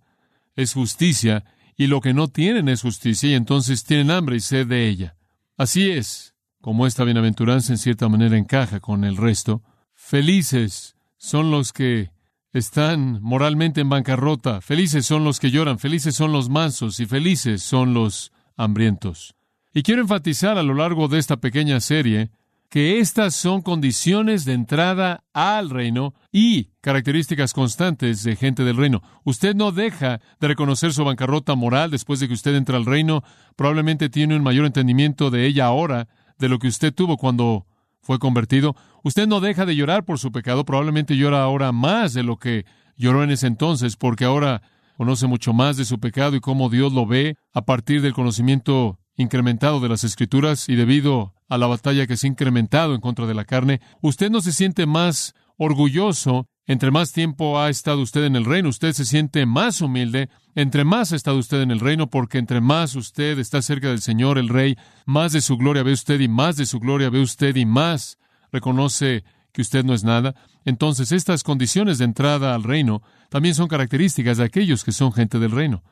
es 0.55 0.73
justicia 0.73 1.43
y 1.75 1.87
lo 1.87 2.01
que 2.01 2.13
no 2.13 2.27
tienen 2.27 2.69
es 2.69 2.81
justicia 2.81 3.29
y 3.29 3.33
entonces 3.33 3.83
tienen 3.83 4.11
hambre 4.11 4.37
y 4.37 4.39
sed 4.39 4.67
de 4.67 4.87
ella. 4.87 5.15
Así 5.57 5.89
es, 5.89 6.34
como 6.65 6.87
esta 6.87 7.03
bienaventuranza 7.03 7.73
en 7.73 7.77
cierta 7.77 8.09
manera 8.09 8.39
encaja 8.39 8.79
con 8.79 9.03
el 9.03 9.17
resto, 9.17 9.61
felices 9.93 10.95
son 11.15 11.51
los 11.51 11.71
que 11.71 12.09
están 12.53 13.19
moralmente 13.21 13.81
en 13.81 13.89
bancarrota, 13.89 14.61
felices 14.61 15.05
son 15.05 15.23
los 15.23 15.39
que 15.39 15.51
lloran, 15.51 15.77
felices 15.77 16.15
son 16.15 16.31
los 16.31 16.49
mansos 16.49 16.99
y 16.99 17.05
felices 17.05 17.61
son 17.61 17.93
los 17.93 18.31
hambrientos. 18.57 19.35
Y 19.75 19.83
quiero 19.83 20.01
enfatizar 20.01 20.57
a 20.57 20.63
lo 20.63 20.73
largo 20.73 21.07
de 21.07 21.19
esta 21.19 21.37
pequeña 21.37 21.79
serie 21.81 22.31
que 22.71 22.99
estas 22.99 23.35
son 23.35 23.61
condiciones 23.61 24.43
de 24.43 24.53
entrada 24.53 25.23
al 25.33 25.69
reino 25.69 26.15
y 26.31 26.71
características 26.81 27.53
constantes 27.53 28.23
de 28.23 28.35
gente 28.35 28.63
del 28.63 28.77
reino. 28.77 29.03
Usted 29.23 29.53
no 29.53 29.71
deja 29.71 30.19
de 30.39 30.47
reconocer 30.47 30.93
su 30.93 31.05
bancarrota 31.05 31.53
moral 31.53 31.91
después 31.91 32.19
de 32.19 32.27
que 32.27 32.33
usted 32.33 32.55
entra 32.55 32.77
al 32.77 32.87
reino, 32.87 33.23
probablemente 33.55 34.09
tiene 34.09 34.35
un 34.35 34.41
mayor 34.41 34.65
entendimiento 34.65 35.29
de 35.29 35.45
ella 35.45 35.65
ahora 35.65 36.07
de 36.37 36.49
lo 36.49 36.59
que 36.59 36.67
usted 36.67 36.93
tuvo 36.93 37.17
cuando 37.17 37.65
fue 38.01 38.19
convertido. 38.19 38.75
Usted 39.03 39.27
no 39.27 39.39
deja 39.39 39.65
de 39.65 39.75
llorar 39.75 40.05
por 40.05 40.19
su 40.19 40.31
pecado, 40.31 40.65
probablemente 40.65 41.17
llora 41.17 41.43
ahora 41.43 41.71
más 41.71 42.13
de 42.13 42.23
lo 42.23 42.37
que 42.37 42.65
lloró 42.97 43.23
en 43.23 43.31
ese 43.31 43.47
entonces, 43.47 43.95
porque 43.95 44.25
ahora 44.25 44.61
conoce 44.97 45.27
mucho 45.27 45.53
más 45.53 45.77
de 45.77 45.85
su 45.85 45.99
pecado 45.99 46.35
y 46.35 46.39
cómo 46.39 46.69
Dios 46.69 46.93
lo 46.93 47.05
ve 47.05 47.35
a 47.53 47.63
partir 47.63 48.01
del 48.01 48.13
conocimiento 48.13 48.99
incrementado 49.17 49.79
de 49.79 49.89
las 49.89 50.03
escrituras 50.03 50.69
y 50.69 50.75
debido 50.75 51.33
a 51.49 51.57
la 51.57 51.67
batalla 51.67 52.07
que 52.07 52.17
se 52.17 52.27
ha 52.27 52.29
incrementado 52.29 52.95
en 52.95 53.01
contra 53.01 53.25
de 53.25 53.33
la 53.33 53.45
carne, 53.45 53.81
usted 54.01 54.29
no 54.29 54.41
se 54.41 54.51
siente 54.51 54.85
más 54.85 55.33
orgulloso 55.57 56.47
entre 56.67 56.89
más 56.89 57.11
tiempo 57.11 57.59
ha 57.59 57.69
estado 57.69 58.01
usted 58.01 58.23
en 58.23 58.35
el 58.35 58.45
reino, 58.45 58.69
usted 58.69 58.93
se 58.93 59.05
siente 59.05 59.45
más 59.45 59.81
humilde. 59.81 60.29
Entre 60.55 60.83
más 60.83 61.11
ha 61.11 61.15
estado 61.15 61.37
usted 61.37 61.61
en 61.61 61.69
el 61.69 61.79
reino, 61.79 62.09
porque 62.09 62.39
entre 62.39 62.59
más 62.59 62.95
usted 62.95 63.37
está 63.37 63.61
cerca 63.61 63.89
del 63.89 64.01
Señor, 64.01 64.37
el 64.37 64.49
Rey, 64.49 64.77
más 65.05 65.31
de 65.31 65.41
su 65.41 65.57
gloria 65.57 65.83
ve 65.83 65.91
usted 65.91 66.19
y 66.19 66.27
más 66.27 66.57
de 66.57 66.65
su 66.65 66.79
gloria 66.79 67.09
ve 67.09 67.19
usted 67.19 67.55
y 67.55 67.65
más 67.65 68.17
reconoce 68.51 69.23
que 69.51 69.61
usted 69.61 69.83
no 69.83 69.93
es 69.93 70.03
nada. 70.03 70.33
Entonces, 70.63 71.11
estas 71.11 71.43
condiciones 71.43 71.99
de 71.99 72.05
entrada 72.05 72.55
al 72.55 72.63
reino 72.63 73.03
también 73.29 73.53
son 73.53 73.67
características 73.67 74.37
de 74.37 74.45
aquellos 74.45 74.83
que 74.83 74.91
son 74.91 75.13
gente 75.13 75.37
del 75.37 75.51
reino. 75.51 75.83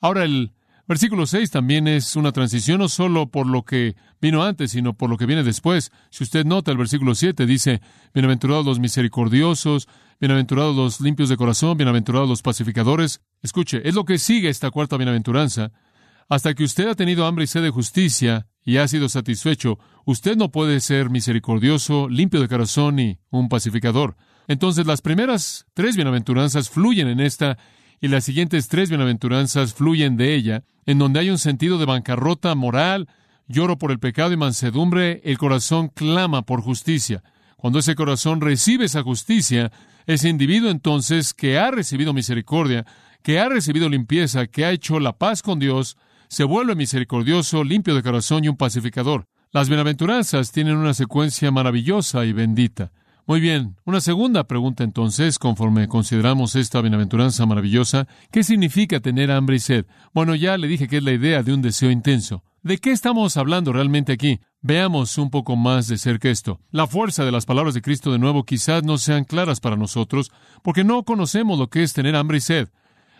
Ahora, 0.00 0.24
el 0.24 0.52
Versículo 0.88 1.26
6 1.26 1.50
también 1.50 1.86
es 1.86 2.16
una 2.16 2.32
transición 2.32 2.80
no 2.80 2.88
solo 2.88 3.28
por 3.28 3.46
lo 3.46 3.62
que 3.62 3.94
vino 4.20 4.42
antes, 4.42 4.72
sino 4.72 4.94
por 4.94 5.08
lo 5.08 5.16
que 5.16 5.26
viene 5.26 5.44
después. 5.44 5.92
Si 6.10 6.24
usted 6.24 6.44
nota 6.44 6.72
el 6.72 6.76
versículo 6.76 7.14
7 7.14 7.46
dice, 7.46 7.80
Bienaventurados 8.12 8.66
los 8.66 8.80
misericordiosos, 8.80 9.88
bienaventurados 10.18 10.74
los 10.74 11.00
limpios 11.00 11.28
de 11.28 11.36
corazón, 11.36 11.76
bienaventurados 11.76 12.28
los 12.28 12.42
pacificadores. 12.42 13.20
Escuche, 13.42 13.88
es 13.88 13.94
lo 13.94 14.04
que 14.04 14.18
sigue 14.18 14.48
esta 14.48 14.72
cuarta 14.72 14.96
bienaventuranza. 14.96 15.70
Hasta 16.28 16.54
que 16.54 16.64
usted 16.64 16.88
ha 16.88 16.94
tenido 16.96 17.26
hambre 17.26 17.44
y 17.44 17.46
sed 17.46 17.62
de 17.62 17.70
justicia 17.70 18.48
y 18.64 18.78
ha 18.78 18.88
sido 18.88 19.08
satisfecho, 19.08 19.78
usted 20.04 20.36
no 20.36 20.50
puede 20.50 20.80
ser 20.80 21.10
misericordioso, 21.10 22.08
limpio 22.08 22.40
de 22.40 22.48
corazón 22.48 22.98
y 22.98 23.18
un 23.30 23.48
pacificador. 23.48 24.16
Entonces 24.48 24.86
las 24.86 25.00
primeras 25.00 25.66
tres 25.74 25.94
bienaventuranzas 25.94 26.70
fluyen 26.70 27.06
en 27.06 27.20
esta 27.20 27.56
y 28.02 28.08
las 28.08 28.24
siguientes 28.24 28.66
tres 28.66 28.88
bienaventuranzas 28.88 29.74
fluyen 29.74 30.16
de 30.16 30.34
ella, 30.34 30.64
en 30.86 30.98
donde 30.98 31.20
hay 31.20 31.30
un 31.30 31.38
sentido 31.38 31.78
de 31.78 31.86
bancarrota 31.86 32.52
moral, 32.56 33.08
lloro 33.46 33.78
por 33.78 33.92
el 33.92 34.00
pecado 34.00 34.32
y 34.32 34.36
mansedumbre, 34.36 35.20
el 35.24 35.38
corazón 35.38 35.86
clama 35.88 36.42
por 36.42 36.62
justicia. 36.62 37.22
Cuando 37.56 37.78
ese 37.78 37.94
corazón 37.94 38.40
recibe 38.40 38.86
esa 38.86 39.04
justicia, 39.04 39.70
ese 40.06 40.28
individuo 40.28 40.68
entonces 40.68 41.32
que 41.32 41.58
ha 41.58 41.70
recibido 41.70 42.12
misericordia, 42.12 42.84
que 43.22 43.38
ha 43.38 43.48
recibido 43.48 43.88
limpieza, 43.88 44.48
que 44.48 44.64
ha 44.64 44.72
hecho 44.72 44.98
la 44.98 45.16
paz 45.16 45.40
con 45.40 45.60
Dios, 45.60 45.96
se 46.26 46.42
vuelve 46.42 46.74
misericordioso, 46.74 47.62
limpio 47.62 47.94
de 47.94 48.02
corazón 48.02 48.42
y 48.42 48.48
un 48.48 48.56
pacificador. 48.56 49.26
Las 49.52 49.68
bienaventuranzas 49.68 50.50
tienen 50.50 50.76
una 50.76 50.94
secuencia 50.94 51.52
maravillosa 51.52 52.24
y 52.24 52.32
bendita. 52.32 52.90
Muy 53.24 53.40
bien, 53.40 53.76
una 53.84 54.00
segunda 54.00 54.44
pregunta 54.44 54.82
entonces, 54.82 55.38
conforme 55.38 55.86
consideramos 55.86 56.56
esta 56.56 56.80
bienaventuranza 56.80 57.46
maravillosa, 57.46 58.08
¿qué 58.32 58.42
significa 58.42 58.98
tener 58.98 59.30
hambre 59.30 59.56
y 59.56 59.58
sed? 59.60 59.86
Bueno, 60.12 60.34
ya 60.34 60.58
le 60.58 60.66
dije 60.66 60.88
que 60.88 60.96
es 60.96 61.04
la 61.04 61.12
idea 61.12 61.44
de 61.44 61.54
un 61.54 61.62
deseo 61.62 61.92
intenso. 61.92 62.42
¿De 62.64 62.78
qué 62.78 62.90
estamos 62.90 63.36
hablando 63.36 63.72
realmente 63.72 64.12
aquí? 64.12 64.40
Veamos 64.60 65.18
un 65.18 65.30
poco 65.30 65.54
más 65.54 65.86
de 65.86 65.98
cerca 65.98 66.30
esto. 66.30 66.60
La 66.72 66.88
fuerza 66.88 67.24
de 67.24 67.30
las 67.30 67.46
palabras 67.46 67.74
de 67.74 67.82
Cristo 67.82 68.10
de 68.10 68.18
nuevo 68.18 68.44
quizás 68.44 68.82
no 68.82 68.98
sean 68.98 69.22
claras 69.22 69.60
para 69.60 69.76
nosotros, 69.76 70.32
porque 70.64 70.82
no 70.82 71.04
conocemos 71.04 71.60
lo 71.60 71.70
que 71.70 71.84
es 71.84 71.92
tener 71.92 72.16
hambre 72.16 72.38
y 72.38 72.40
sed. 72.40 72.70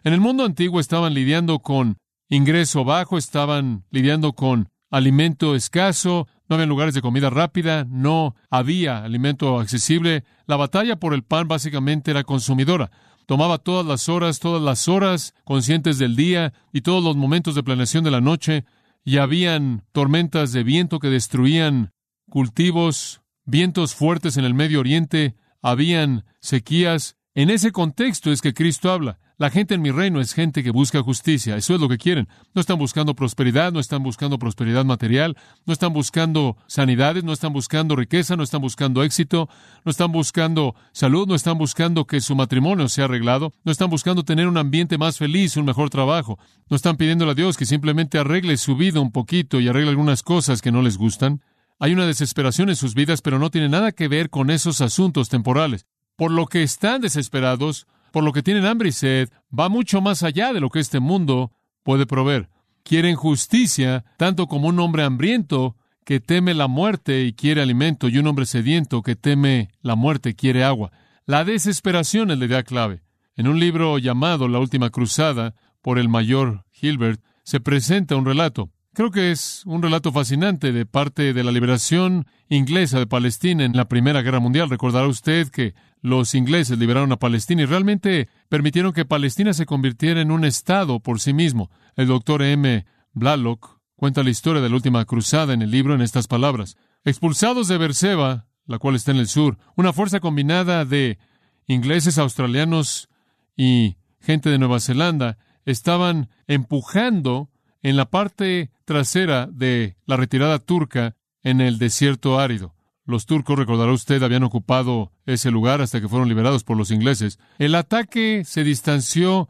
En 0.02 0.12
el 0.12 0.20
mundo 0.20 0.44
antiguo 0.44 0.80
estaban 0.80 1.14
lidiando 1.14 1.60
con 1.60 1.98
ingreso 2.28 2.84
bajo, 2.84 3.18
estaban 3.18 3.84
lidiando 3.92 4.32
con 4.32 4.68
alimento 4.90 5.54
escaso, 5.54 6.26
no 6.52 6.56
había 6.56 6.66
lugares 6.66 6.92
de 6.92 7.00
comida 7.00 7.30
rápida, 7.30 7.86
no 7.88 8.34
había 8.50 9.02
alimento 9.02 9.58
accesible. 9.58 10.24
La 10.46 10.56
batalla 10.56 10.96
por 10.96 11.14
el 11.14 11.22
pan 11.22 11.48
básicamente 11.48 12.10
era 12.10 12.24
consumidora. 12.24 12.90
Tomaba 13.24 13.56
todas 13.56 13.86
las 13.86 14.10
horas, 14.10 14.38
todas 14.38 14.60
las 14.60 14.86
horas 14.86 15.34
conscientes 15.44 15.98
del 15.98 16.14
día 16.14 16.52
y 16.70 16.82
todos 16.82 17.02
los 17.02 17.16
momentos 17.16 17.54
de 17.54 17.62
planeación 17.62 18.04
de 18.04 18.10
la 18.10 18.20
noche, 18.20 18.66
y 19.02 19.16
habían 19.16 19.84
tormentas 19.92 20.52
de 20.52 20.62
viento 20.62 20.98
que 20.98 21.08
destruían 21.08 21.92
cultivos, 22.28 23.22
vientos 23.46 23.94
fuertes 23.94 24.36
en 24.36 24.44
el 24.44 24.52
Medio 24.52 24.80
Oriente, 24.80 25.34
habían 25.62 26.26
sequías. 26.40 27.16
En 27.34 27.48
ese 27.48 27.72
contexto 27.72 28.30
es 28.30 28.42
que 28.42 28.52
Cristo 28.52 28.90
habla. 28.90 29.18
La 29.38 29.48
gente 29.48 29.74
en 29.74 29.80
mi 29.80 29.90
reino 29.90 30.20
es 30.20 30.34
gente 30.34 30.62
que 30.62 30.70
busca 30.70 31.02
justicia. 31.02 31.56
Eso 31.56 31.74
es 31.74 31.80
lo 31.80 31.88
que 31.88 31.96
quieren. 31.96 32.28
No 32.54 32.60
están 32.60 32.78
buscando 32.78 33.14
prosperidad, 33.14 33.72
no 33.72 33.80
están 33.80 34.02
buscando 34.02 34.38
prosperidad 34.38 34.84
material, 34.84 35.38
no 35.64 35.72
están 35.72 35.94
buscando 35.94 36.58
sanidades, 36.66 37.24
no 37.24 37.32
están 37.32 37.54
buscando 37.54 37.96
riqueza, 37.96 38.36
no 38.36 38.42
están 38.42 38.60
buscando 38.60 39.02
éxito, 39.02 39.48
no 39.82 39.90
están 39.90 40.12
buscando 40.12 40.74
salud, 40.92 41.26
no 41.26 41.34
están 41.34 41.56
buscando 41.56 42.06
que 42.06 42.20
su 42.20 42.36
matrimonio 42.36 42.90
sea 42.90 43.06
arreglado, 43.06 43.54
no 43.64 43.72
están 43.72 43.88
buscando 43.88 44.24
tener 44.24 44.46
un 44.46 44.58
ambiente 44.58 44.98
más 44.98 45.16
feliz, 45.16 45.56
un 45.56 45.64
mejor 45.64 45.88
trabajo. 45.88 46.38
No 46.68 46.76
están 46.76 46.98
pidiéndole 46.98 47.30
a 47.30 47.34
Dios 47.34 47.56
que 47.56 47.64
simplemente 47.64 48.18
arregle 48.18 48.58
su 48.58 48.76
vida 48.76 49.00
un 49.00 49.10
poquito 49.10 49.58
y 49.58 49.68
arregle 49.68 49.88
algunas 49.88 50.22
cosas 50.22 50.60
que 50.60 50.70
no 50.70 50.82
les 50.82 50.98
gustan. 50.98 51.40
Hay 51.78 51.94
una 51.94 52.04
desesperación 52.04 52.68
en 52.68 52.76
sus 52.76 52.94
vidas, 52.94 53.22
pero 53.22 53.38
no 53.38 53.50
tiene 53.50 53.70
nada 53.70 53.92
que 53.92 54.06
ver 54.06 54.28
con 54.28 54.50
esos 54.50 54.82
asuntos 54.82 55.30
temporales. 55.30 55.86
Por 56.22 56.30
lo 56.30 56.46
que 56.46 56.62
están 56.62 57.00
desesperados, 57.00 57.88
por 58.12 58.22
lo 58.22 58.32
que 58.32 58.44
tienen 58.44 58.64
hambre 58.64 58.90
y 58.90 58.92
sed, 58.92 59.28
va 59.52 59.68
mucho 59.68 60.00
más 60.00 60.22
allá 60.22 60.52
de 60.52 60.60
lo 60.60 60.70
que 60.70 60.78
este 60.78 61.00
mundo 61.00 61.50
puede 61.82 62.06
proveer. 62.06 62.48
Quieren 62.84 63.16
justicia, 63.16 64.04
tanto 64.18 64.46
como 64.46 64.68
un 64.68 64.78
hombre 64.78 65.02
hambriento 65.02 65.74
que 66.04 66.20
teme 66.20 66.54
la 66.54 66.68
muerte 66.68 67.24
y 67.24 67.32
quiere 67.32 67.60
alimento, 67.60 68.08
y 68.08 68.18
un 68.18 68.28
hombre 68.28 68.46
sediento 68.46 69.02
que 69.02 69.16
teme 69.16 69.70
la 69.80 69.96
muerte 69.96 70.28
y 70.30 70.34
quiere 70.34 70.62
agua. 70.62 70.92
La 71.26 71.44
desesperación 71.44 72.30
es 72.30 72.38
la 72.38 72.44
idea 72.44 72.62
clave. 72.62 73.02
En 73.34 73.48
un 73.48 73.58
libro 73.58 73.98
llamado 73.98 74.46
La 74.46 74.60
Última 74.60 74.90
Cruzada, 74.90 75.56
por 75.80 75.98
el 75.98 76.08
mayor 76.08 76.64
Hilbert, 76.80 77.20
se 77.42 77.58
presenta 77.58 78.14
un 78.14 78.26
relato. 78.26 78.70
Creo 78.94 79.10
que 79.10 79.30
es 79.30 79.62
un 79.64 79.80
relato 79.80 80.12
fascinante 80.12 80.70
de 80.70 80.84
parte 80.84 81.32
de 81.32 81.42
la 81.42 81.50
liberación 81.50 82.26
inglesa 82.50 82.98
de 82.98 83.06
Palestina 83.06 83.64
en 83.64 83.74
la 83.74 83.88
Primera 83.88 84.20
Guerra 84.20 84.38
Mundial. 84.38 84.68
Recordará 84.68 85.06
usted 85.06 85.48
que 85.48 85.74
los 86.02 86.34
ingleses 86.34 86.78
liberaron 86.78 87.10
a 87.10 87.18
Palestina 87.18 87.62
y 87.62 87.64
realmente 87.64 88.28
permitieron 88.50 88.92
que 88.92 89.06
Palestina 89.06 89.54
se 89.54 89.64
convirtiera 89.64 90.20
en 90.20 90.30
un 90.30 90.44
Estado 90.44 91.00
por 91.00 91.20
sí 91.20 91.32
mismo. 91.32 91.70
El 91.96 92.08
doctor 92.08 92.42
M. 92.42 92.84
Blalock 93.14 93.80
cuenta 93.96 94.22
la 94.22 94.28
historia 94.28 94.60
de 94.60 94.68
la 94.68 94.74
última 94.74 95.02
cruzada 95.06 95.54
en 95.54 95.62
el 95.62 95.70
libro 95.70 95.94
en 95.94 96.02
estas 96.02 96.26
palabras. 96.26 96.76
Expulsados 97.02 97.68
de 97.68 97.78
Berseba, 97.78 98.46
la 98.66 98.78
cual 98.78 98.96
está 98.96 99.12
en 99.12 99.16
el 99.16 99.28
sur, 99.28 99.56
una 99.74 99.94
fuerza 99.94 100.20
combinada 100.20 100.84
de 100.84 101.18
ingleses, 101.66 102.18
australianos 102.18 103.08
y 103.56 103.96
gente 104.20 104.50
de 104.50 104.58
Nueva 104.58 104.80
Zelanda 104.80 105.38
estaban 105.64 106.28
empujando 106.46 107.51
en 107.82 107.96
la 107.96 108.06
parte 108.10 108.70
trasera 108.84 109.46
de 109.46 109.96
la 110.06 110.16
retirada 110.16 110.58
turca 110.58 111.16
en 111.42 111.60
el 111.60 111.78
desierto 111.78 112.38
árido. 112.38 112.74
Los 113.04 113.26
turcos, 113.26 113.58
recordará 113.58 113.92
usted, 113.92 114.22
habían 114.22 114.44
ocupado 114.44 115.12
ese 115.26 115.50
lugar 115.50 115.80
hasta 115.80 116.00
que 116.00 116.08
fueron 116.08 116.28
liberados 116.28 116.62
por 116.62 116.76
los 116.76 116.90
ingleses. 116.90 117.38
El 117.58 117.74
ataque 117.74 118.44
se 118.44 118.62
distanció 118.62 119.48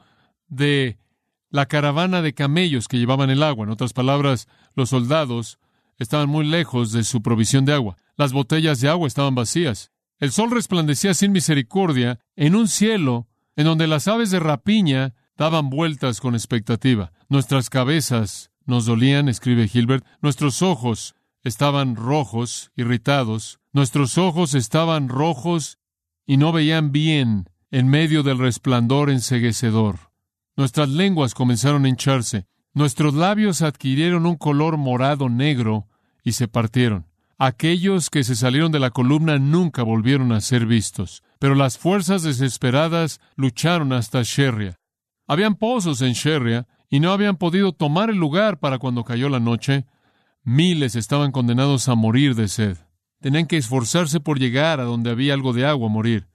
de 0.49 0.99
la 1.51 1.66
caravana 1.66 2.23
de 2.23 2.33
camellos 2.33 2.88
que 2.88 2.99
llevaban 2.99 3.29
el 3.29 3.42
agua. 3.42 3.66
En 3.66 3.71
otras 3.71 3.92
palabras, 3.92 4.49
los 4.75 4.88
soldados 4.88 5.59
estaban 5.99 6.31
muy 6.31 6.47
lejos 6.47 6.92
de 6.92 7.05
su 7.05 7.23
provisión 7.23 7.66
de 7.66 7.75
agua. 7.75 7.97
Las 8.16 8.33
botellas 8.33 8.81
de 8.81 8.88
agua 8.88 9.07
estaban 9.07 9.35
vacías. 9.35 9.92
El 10.18 10.33
sol 10.33 10.51
resplandecía 10.51 11.12
sin 11.12 11.33
misericordia 11.33 12.21
en 12.37 12.55
un 12.55 12.68
cielo 12.68 13.29
en 13.55 13.66
donde 13.66 13.87
las 13.87 14.09
aves 14.09 14.31
de 14.31 14.40
rapiña 14.40 15.14
daban 15.37 15.68
vueltas 15.68 16.21
con 16.21 16.35
expectativa. 16.35 17.12
Nuestras 17.33 17.71
cabezas 17.71 18.51
nos 18.66 18.85
dolían, 18.85 19.27
escribe 19.27 19.66
Gilbert, 19.66 20.05
nuestros 20.21 20.61
ojos 20.61 21.14
estaban 21.42 21.97
rojos, 21.97 22.73
irritados, 22.77 23.59
nuestros 23.73 24.18
ojos 24.18 24.53
estaban 24.53 25.09
rojos 25.09 25.79
y 26.27 26.37
no 26.37 26.53
veían 26.53 26.92
bien 26.92 27.49
en 27.71 27.88
medio 27.88 28.23
del 28.23 28.37
resplandor 28.37 29.09
enseguecedor. 29.09 30.11
Nuestras 30.59 30.90
lenguas 30.90 31.33
comenzaron 31.33 31.87
a 31.87 31.88
hincharse, 31.88 32.49
nuestros 32.75 33.14
labios 33.14 33.62
adquirieron 33.62 34.27
un 34.27 34.37
color 34.37 34.77
morado 34.77 35.31
negro 35.31 35.88
y 36.23 36.33
se 36.33 36.49
partieron. 36.49 37.07
Aquellos 37.38 38.11
que 38.11 38.25
se 38.25 38.37
salieron 38.37 38.73
de 38.73 38.79
la 38.79 38.90
columna 38.90 39.38
nunca 39.38 39.83
volvieron 39.83 40.33
a 40.33 40.42
ser 40.42 40.66
vistos, 40.66 41.23
pero 41.38 41.55
las 41.55 41.79
fuerzas 41.79 42.25
desesperadas 42.25 43.23
lucharon 43.37 43.95
hasta 43.95 44.21
Sherria. 44.23 44.77
Habían 45.27 45.55
pozos 45.55 46.03
en 46.03 46.12
Sherria 46.12 46.66
y 46.93 47.01
no 47.01 47.11
habían 47.11 47.39
podido 47.39 47.73
tomar 47.73 48.11
el 48.11 48.19
lugar 48.19 48.59
para 48.61 48.79
cuando 48.79 49.03
cayó 49.03 49.31
la 49.31 49.41
noche. 49.41 49.87
Miles 50.45 50.95
estaban 50.95 51.33
condenados 51.33 51.89
a 51.89 51.95
morir 51.95 52.35
de 52.35 52.49
sed. 52.49 52.77
Tenían 53.19 53.47
que 53.47 53.57
esforzarse 53.57 54.21
por 54.21 54.39
llegar 54.39 54.79
a 54.79 54.85
donde 54.85 55.11
había 55.11 55.33
algo 55.33 55.55
de 55.55 55.65
agua 55.65 55.89
a 55.89 55.91
morir. 55.91 56.29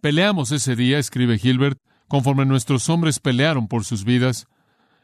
Peleamos 0.00 0.52
ese 0.52 0.74
día, 0.74 0.98
escribe 0.98 1.36
Gilbert, 1.36 1.78
conforme 2.08 2.46
nuestros 2.46 2.88
hombres 2.88 3.18
pelearon 3.18 3.68
por 3.68 3.84
sus 3.84 4.04
vidas. 4.04 4.46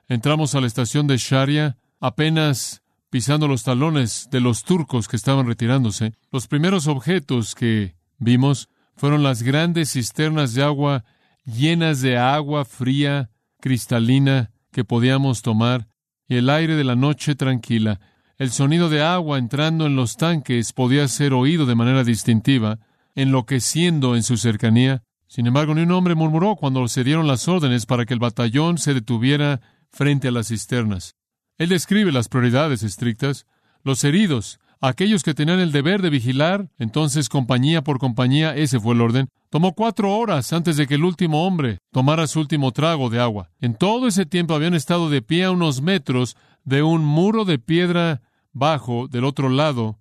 Entramos 0.09 0.55
a 0.55 0.63
la 0.63 0.67
estación 0.67 1.07
de 1.07 1.19
Sharia, 1.19 1.77
apenas 2.01 2.83
pisando 3.11 3.49
los 3.49 3.65
talones 3.65 4.29
de 4.31 4.41
los 4.41 4.65
turcos 4.65 5.09
que 5.09 5.17
estaban 5.17 5.47
retirándose. 5.47 6.15
Los 6.33 6.47
primeros 6.47 6.87
objetos 6.87 7.55
que 7.55 7.97
vimos 8.17 8.71
fueron 8.97 9.23
las 9.23 9.43
grandes 9.43 9.93
cisternas 9.93 10.55
de 10.55 10.63
agua 10.63 11.05
llenas 11.45 12.01
de 12.01 12.17
agua 12.17 12.65
fría, 12.65 13.29
cristalina, 13.61 14.53
que 14.77 14.85
podíamos 14.85 15.41
tomar, 15.41 15.89
y 16.29 16.37
el 16.37 16.51
aire 16.51 16.77
de 16.77 16.85
la 16.85 16.97
noche 16.97 17.35
tranquila. 17.35 17.99
El 18.37 18.51
sonido 18.51 18.91
de 18.91 19.01
agua 19.01 19.39
entrando 19.39 19.87
en 19.87 19.97
los 19.97 20.19
tanques 20.19 20.75
podía 20.75 21.09
ser 21.09 21.33
oído 21.33 21.65
de 21.65 21.75
manera 21.75 22.05
distintiva, 22.05 22.79
enloqueciendo 23.15 24.17
en 24.17 24.23
su 24.23 24.37
cercanía. 24.37 25.03
Sin 25.29 25.47
embargo, 25.47 25.75
ni 25.75 25.81
un 25.81 25.93
hombre 25.93 26.15
murmuró 26.15 26.57
cuando 26.57 26.87
se 26.89 27.05
dieron 27.05 27.27
las 27.27 27.49
órdenes 27.49 27.87
para 27.87 28.05
que 28.05 28.12
el 28.12 28.21
batallón 28.21 28.77
se 28.77 28.93
detuviera 28.93 29.62
frente 29.93 30.29
a 30.29 30.31
las 30.31 30.49
cisternas. 30.49 31.15
Él 31.57 31.71
describe 31.71 32.12
las 32.12 32.29
prioridades 32.29 32.83
estrictas. 32.83 33.47
Los 33.83 34.05
heridos, 34.05 34.61
aquellos 34.88 35.22
que 35.22 35.35
tenían 35.35 35.61
el 35.61 35.72
deber 35.72 36.03
de 36.03 36.11
vigilar, 36.11 36.68
entonces 36.79 37.29
compañía 37.29 37.83
por 37.83 37.99
compañía, 37.99 38.55
ese 38.55 38.81
fue 38.81 38.94
el 38.94 39.01
orden. 39.01 39.29
Tomó 39.51 39.75
cuatro 39.75 40.16
horas 40.16 40.53
antes 40.53 40.77
de 40.77 40.87
que 40.87 40.94
el 40.94 41.05
último 41.05 41.46
hombre 41.46 41.79
tomara 41.92 42.27
su 42.27 42.40
último 42.40 42.72
trago 42.72 43.11
de 43.11 43.20
agua. 43.20 43.51
En 43.61 43.75
todo 43.75 44.09
ese 44.09 44.27
tiempo 44.27 44.55
habían 44.55 44.75
estado 44.75 45.09
de 45.11 45.22
pie 45.22 45.44
a 45.44 45.51
unos 45.51 45.83
metros 45.83 46.37
de 46.64 46.83
un 46.83 47.05
muro 47.05 47.44
de 47.44 47.59
piedra 47.59 48.22
bajo 48.53 49.09
del 49.09 49.25
otro 49.25 49.49
lado, 49.49 49.99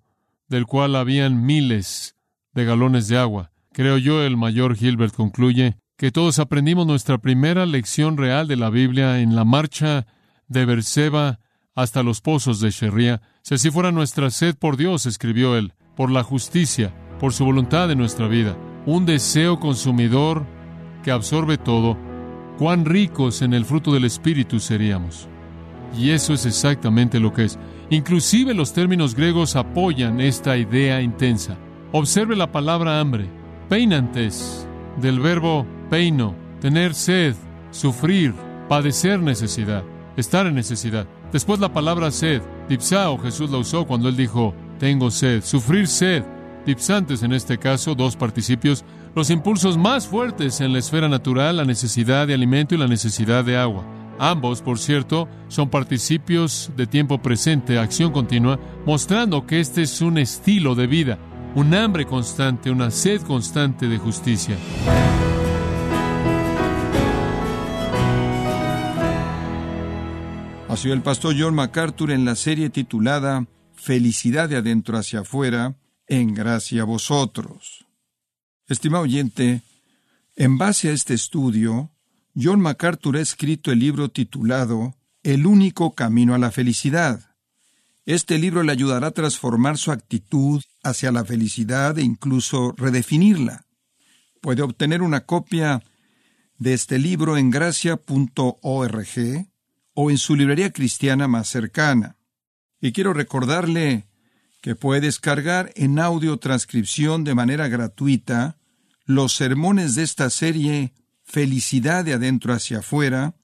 del 0.48 0.66
cual 0.66 0.96
habían 0.96 1.44
miles 1.44 2.16
de 2.52 2.64
galones 2.64 3.08
de 3.08 3.18
agua, 3.18 3.50
Creo 3.76 3.98
yo, 3.98 4.22
el 4.22 4.38
mayor 4.38 4.74
Gilbert 4.74 5.14
concluye, 5.14 5.76
que 5.98 6.10
todos 6.10 6.38
aprendimos 6.38 6.86
nuestra 6.86 7.18
primera 7.18 7.66
lección 7.66 8.16
real 8.16 8.48
de 8.48 8.56
la 8.56 8.70
Biblia 8.70 9.20
en 9.20 9.36
la 9.36 9.44
marcha 9.44 10.06
de 10.48 10.64
Berseba 10.64 11.40
hasta 11.76 12.02
los 12.02 12.20
pozos 12.20 12.58
de 12.60 12.70
Sheria. 12.70 13.20
Si 13.42 13.54
así 13.54 13.70
fuera 13.70 13.92
nuestra 13.92 14.30
sed 14.30 14.56
por 14.56 14.76
Dios, 14.76 15.06
escribió 15.06 15.56
él, 15.56 15.74
por 15.94 16.10
la 16.10 16.24
justicia, 16.24 16.92
por 17.20 17.32
su 17.32 17.44
voluntad 17.44 17.90
en 17.90 17.98
nuestra 17.98 18.26
vida, 18.26 18.56
un 18.86 19.06
deseo 19.06 19.60
consumidor 19.60 20.44
que 21.04 21.12
absorbe 21.12 21.58
todo, 21.58 21.96
cuán 22.58 22.84
ricos 22.84 23.42
en 23.42 23.52
el 23.52 23.64
fruto 23.64 23.92
del 23.92 24.04
Espíritu 24.04 24.58
seríamos. 24.58 25.28
Y 25.96 26.10
eso 26.10 26.34
es 26.34 26.46
exactamente 26.46 27.20
lo 27.20 27.32
que 27.32 27.44
es. 27.44 27.58
Inclusive 27.90 28.54
los 28.54 28.72
términos 28.72 29.14
griegos 29.14 29.54
apoyan 29.54 30.20
esta 30.20 30.56
idea 30.56 31.00
intensa. 31.00 31.56
Observe 31.92 32.34
la 32.34 32.50
palabra 32.50 32.98
hambre, 33.00 33.28
peinantes, 33.68 34.66
del 35.00 35.20
verbo 35.20 35.66
peino, 35.90 36.34
tener 36.60 36.94
sed, 36.94 37.34
sufrir, 37.70 38.34
padecer 38.68 39.20
necesidad, 39.20 39.84
estar 40.16 40.46
en 40.46 40.54
necesidad. 40.54 41.06
Después 41.32 41.60
la 41.60 41.72
palabra 41.72 42.10
sed, 42.10 42.42
dipsao, 42.68 43.18
Jesús 43.18 43.50
la 43.50 43.58
usó 43.58 43.86
cuando 43.86 44.08
él 44.08 44.16
dijo, 44.16 44.54
tengo 44.78 45.10
sed, 45.10 45.42
sufrir 45.42 45.88
sed, 45.88 46.22
dipsantes 46.64 47.22
en 47.22 47.32
este 47.32 47.58
caso, 47.58 47.94
dos 47.94 48.16
participios, 48.16 48.84
los 49.14 49.30
impulsos 49.30 49.78
más 49.78 50.06
fuertes 50.06 50.60
en 50.60 50.72
la 50.72 50.78
esfera 50.78 51.08
natural, 51.08 51.56
la 51.56 51.64
necesidad 51.64 52.26
de 52.26 52.34
alimento 52.34 52.74
y 52.74 52.78
la 52.78 52.88
necesidad 52.88 53.44
de 53.44 53.56
agua. 53.56 53.84
Ambos, 54.18 54.62
por 54.62 54.78
cierto, 54.78 55.28
son 55.48 55.68
participios 55.68 56.70
de 56.76 56.86
tiempo 56.86 57.18
presente, 57.18 57.78
acción 57.78 58.12
continua, 58.12 58.58
mostrando 58.84 59.46
que 59.46 59.60
este 59.60 59.82
es 59.82 60.00
un 60.00 60.18
estilo 60.18 60.74
de 60.74 60.86
vida, 60.86 61.18
un 61.54 61.74
hambre 61.74 62.06
constante, 62.06 62.70
una 62.70 62.90
sed 62.90 63.22
constante 63.22 63.88
de 63.88 63.98
justicia. 63.98 64.56
El 70.84 71.02
pastor 71.02 71.34
John 71.36 71.54
MacArthur 71.54 72.10
en 72.12 72.24
la 72.26 72.36
serie 72.36 72.68
titulada 72.68 73.46
Felicidad 73.74 74.48
de 74.48 74.56
adentro 74.56 74.98
hacia 74.98 75.20
afuera, 75.20 75.74
en 76.06 76.34
gracia 76.34 76.82
a 76.82 76.84
vosotros. 76.84 77.86
Estimado 78.68 79.04
oyente, 79.04 79.62
en 80.36 80.58
base 80.58 80.90
a 80.90 80.92
este 80.92 81.14
estudio, 81.14 81.90
John 82.36 82.60
MacArthur 82.60 83.16
ha 83.16 83.20
escrito 83.20 83.72
el 83.72 83.80
libro 83.80 84.10
titulado 84.10 84.94
El 85.22 85.46
único 85.46 85.94
camino 85.94 86.34
a 86.34 86.38
la 86.38 86.52
felicidad. 86.52 87.34
Este 88.04 88.38
libro 88.38 88.62
le 88.62 88.70
ayudará 88.70 89.08
a 89.08 89.12
transformar 89.12 89.78
su 89.78 89.90
actitud 89.90 90.62
hacia 90.84 91.10
la 91.10 91.24
felicidad 91.24 91.98
e 91.98 92.02
incluso 92.02 92.74
redefinirla. 92.76 93.64
Puede 94.42 94.62
obtener 94.62 95.02
una 95.02 95.24
copia 95.24 95.82
de 96.58 96.74
este 96.74 96.98
libro 96.98 97.38
en 97.38 97.50
gracia.org 97.50 99.06
o 99.96 100.10
en 100.10 100.18
su 100.18 100.36
librería 100.36 100.72
cristiana 100.72 101.26
más 101.26 101.48
cercana. 101.48 102.18
Y 102.80 102.92
quiero 102.92 103.14
recordarle 103.14 104.06
que 104.60 104.74
puede 104.74 105.00
descargar 105.00 105.72
en 105.74 105.98
audio 105.98 106.36
transcripción 106.36 107.24
de 107.24 107.34
manera 107.34 107.66
gratuita 107.68 108.58
los 109.06 109.32
sermones 109.34 109.94
de 109.94 110.02
esta 110.02 110.30
serie 110.30 110.92
Felicidad 111.24 112.04
de 112.04 112.12
adentro 112.12 112.52
hacia 112.52 112.78
afuera, 112.78 113.34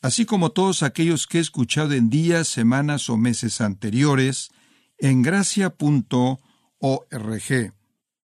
así 0.00 0.24
como 0.24 0.52
todos 0.52 0.82
aquellos 0.82 1.26
que 1.26 1.36
he 1.36 1.40
escuchado 1.42 1.92
en 1.92 2.08
días, 2.08 2.48
semanas 2.48 3.10
o 3.10 3.18
meses 3.18 3.60
anteriores 3.60 4.52
en 4.98 5.20
gracia.org. 5.20 6.40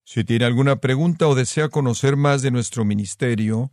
Si 0.05 0.25
tiene 0.25 0.45
alguna 0.45 0.77
pregunta 0.77 1.27
o 1.27 1.35
desea 1.35 1.69
conocer 1.69 2.17
más 2.17 2.41
de 2.41 2.51
nuestro 2.53 2.87
ministerio, 2.87 3.73